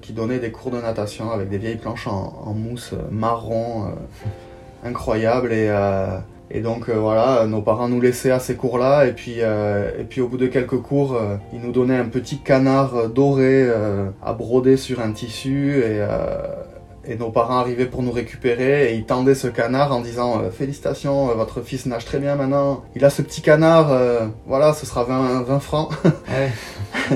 qui 0.02 0.12
donnait 0.12 0.38
des 0.38 0.52
cours 0.52 0.70
de 0.70 0.80
natation 0.80 1.32
avec 1.32 1.48
des 1.48 1.58
vieilles 1.58 1.74
planches 1.74 2.06
en, 2.06 2.54
mousse 2.54 2.94
marron, 3.10 3.88
incroyable. 4.84 5.52
Et 5.52 5.68
et 6.50 6.60
donc 6.60 6.90
voilà, 6.90 7.46
nos 7.46 7.62
parents 7.62 7.88
nous 7.88 8.00
laissaient 8.00 8.30
à 8.30 8.38
ces 8.38 8.54
cours-là. 8.54 9.06
Et 9.06 9.12
puis 9.12 9.40
et 9.40 10.04
puis 10.08 10.20
au 10.20 10.28
bout 10.28 10.36
de 10.36 10.46
quelques 10.46 10.78
cours, 10.78 11.20
ils 11.52 11.60
nous 11.60 11.72
donnaient 11.72 11.98
un 11.98 12.08
petit 12.08 12.38
canard 12.38 13.08
doré 13.08 13.68
à 14.22 14.32
broder 14.32 14.76
sur 14.76 15.00
un 15.00 15.10
tissu. 15.10 15.80
Et 15.80 16.00
et 17.06 17.16
nos 17.16 17.30
parents 17.30 17.58
arrivaient 17.58 17.86
pour 17.86 18.02
nous 18.02 18.12
récupérer 18.12 18.92
et 18.92 18.94
ils 18.94 19.04
tendaient 19.04 19.34
ce 19.34 19.48
canard 19.48 19.92
en 19.92 20.00
disant 20.00 20.40
euh, 20.40 20.50
félicitations, 20.50 21.30
euh, 21.30 21.34
votre 21.34 21.62
fils 21.62 21.86
nage 21.86 22.04
très 22.04 22.18
bien 22.18 22.36
maintenant. 22.36 22.84
Il 22.94 23.04
a 23.04 23.10
ce 23.10 23.22
petit 23.22 23.42
canard, 23.42 23.92
euh, 23.92 24.26
voilà, 24.46 24.72
ce 24.72 24.86
sera 24.86 25.04
20, 25.04 25.42
20 25.42 25.60
francs. 25.60 25.90
Ouais. 26.04 26.52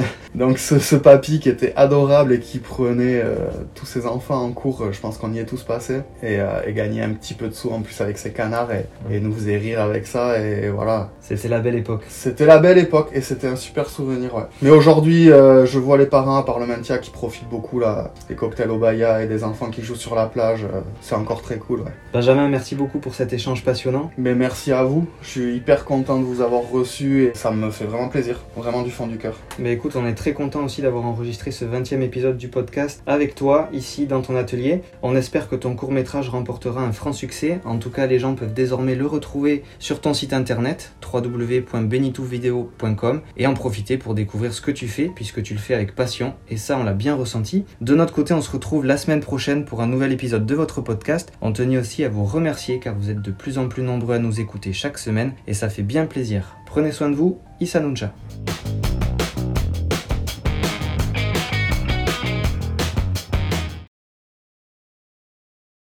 Donc 0.38 0.59
ce, 0.59 0.78
ce 0.78 0.95
papy 0.95 1.40
qui 1.40 1.49
était 1.49 1.73
adorable 1.75 2.33
et 2.33 2.38
qui 2.38 2.61
prenait 2.61 3.21
euh, 3.21 3.35
tous 3.75 3.87
ses 3.87 4.07
enfants 4.07 4.40
en 4.40 4.52
cours, 4.52 4.83
euh, 4.83 4.92
je 4.92 5.00
pense 5.00 5.18
qu'on 5.18 5.33
y 5.33 5.40
est 5.40 5.45
tous 5.45 5.64
passés, 5.64 6.02
et, 6.23 6.38
euh, 6.38 6.61
et 6.64 6.73
gagnait 6.75 7.02
un 7.02 7.11
petit 7.11 7.35
peu 7.35 7.49
de 7.49 7.54
sous 7.54 7.71
en 7.71 7.80
plus 7.80 8.00
avec 8.00 8.18
ses 8.18 8.30
canards 8.30 8.68
et, 8.73 8.87
et 9.12 9.18
nous 9.18 9.33
faisait 9.33 9.57
rire 9.57 9.80
avec 9.80 10.07
ça 10.07 10.38
et 10.38 10.68
voilà. 10.68 11.11
C'était 11.21 11.49
la 11.49 11.59
belle 11.59 11.75
époque. 11.75 12.04
C'était 12.09 12.47
la 12.47 12.59
belle 12.59 12.78
époque 12.78 13.11
et 13.12 13.21
c'était 13.21 13.49
un 13.49 13.57
super 13.57 13.90
souvenir, 13.90 14.33
ouais. 14.37 14.45
Mais 14.62 14.71
aujourd'hui, 14.71 15.26
je 15.26 15.78
vois 15.78 15.99
les 15.99 16.07
parents 16.07 16.37
à 16.37 16.45
Parlementia 16.45 16.99
qui 16.99 17.11
profitent 17.11 17.49
beaucoup 17.49 17.80
là, 17.80 18.12
des 18.28 18.35
cocktails 18.35 18.71
au 18.71 18.78
baya 18.78 19.23
et 19.23 19.26
des 19.26 19.42
enfants 19.45 19.71
qui 19.71 19.83
jouent 19.83 19.97
sur 19.97 20.14
la 20.14 20.26
plage, 20.26 20.64
c'est 21.00 21.16
encore 21.16 21.42
très 21.42 21.57
cool, 21.57 21.80
ouais. 21.80 21.92
Benjamin, 22.12 22.49
merci 22.49 22.76
beaucoup 22.76 22.99
pour 22.99 23.14
cet 23.14 23.33
échange 23.33 23.64
passionnant. 23.64 24.11
Mais 24.16 24.35
merci 24.35 24.73
à 24.73 24.85
vous, 24.85 25.07
je 25.21 25.28
suis 25.28 25.57
hyper 25.57 25.85
content 25.85 26.18
de 26.18 26.25
vous 26.25 26.40
avoir 26.40 26.62
reçu 26.62 27.25
et 27.25 27.33
ça 27.35 27.50
me 27.50 27.71
fait 27.71 27.85
vraiment 27.85 28.09
plaisir, 28.09 28.40
vraiment 28.57 28.83
du 28.83 28.90
fond 28.90 29.07
du 29.07 29.18
cœur. 29.18 29.37
Mais 29.59 29.73
écoute, 29.73 29.97
on 29.97 30.07
est 30.07 30.14
très 30.14 30.27
très 30.28 30.35
content 30.35 30.62
aussi 30.62 30.82
d'avoir 30.82 31.06
enregistré 31.06 31.50
ce 31.52 31.64
20e 31.64 32.02
épisode 32.02 32.37
du 32.37 32.49
podcast 32.49 33.02
avec 33.06 33.35
toi, 33.35 33.70
ici 33.73 34.04
dans 34.04 34.20
ton 34.20 34.37
atelier. 34.37 34.82
On 35.02 35.16
espère 35.16 35.49
que 35.49 35.56
ton 35.56 35.75
court 35.75 35.90
métrage 35.90 36.28
remportera 36.28 36.82
un 36.82 36.92
franc 36.92 37.14
succès. 37.14 37.61
En 37.64 37.78
tout 37.78 37.88
cas, 37.88 38.06
les 38.06 38.18
gens 38.18 38.35
peuvent 38.35 38.52
désormais 38.52 38.94
le 38.94 39.06
retrouver 39.06 39.62
sur 39.78 40.02
ton 40.02 40.12
site 40.12 40.35
internet 40.35 40.92
www.benitouvideo.com 41.02 43.23
et 43.38 43.47
en 43.47 43.54
profiter 43.54 43.97
pour 43.97 44.14
découvrir 44.14 44.52
ce 44.52 44.61
que 44.61 44.70
tu 44.70 44.87
fais, 44.87 45.11
puisque 45.14 45.42
tu 45.42 45.54
le 45.54 45.61
fais 45.61 45.73
avec 45.73 45.94
passion, 45.94 46.35
et 46.50 46.58
ça 46.58 46.76
on 46.76 46.85
l'a 46.85 46.92
bien 46.92 47.14
ressenti. 47.14 47.64
De 47.80 47.94
notre 47.94 48.12
côté, 48.12 48.35
on 48.35 48.42
se 48.42 48.50
retrouve 48.50 48.85
la 48.85 48.99
semaine 48.99 49.20
prochaine 49.20 49.64
pour 49.64 49.80
un 49.80 49.87
nouvel 49.87 50.12
épisode 50.12 50.44
de 50.44 50.54
votre 50.54 50.82
podcast. 50.82 51.32
On 51.40 51.54
tenait 51.54 51.78
aussi 51.78 52.04
à 52.04 52.11
vous 52.11 52.26
remercier 52.26 52.80
car 52.80 52.94
vous 52.94 53.08
êtes 53.08 53.23
de 53.23 53.30
plus 53.30 53.56
en 53.56 53.68
plus 53.68 53.82
nombreux 53.82 54.16
à 54.16 54.18
nous 54.18 54.40
écouter 54.40 54.75
chaque 54.75 54.99
semaine, 54.99 55.32
et 55.47 55.54
ça 55.54 55.70
fait 55.70 55.80
bien 55.80 56.04
plaisir. 56.04 56.54
Prenez 56.66 56.92
soin 56.92 57.08
de 57.08 57.14
vous, 57.14 57.38
Issa 57.61 57.80
Nuncha. 57.80 58.12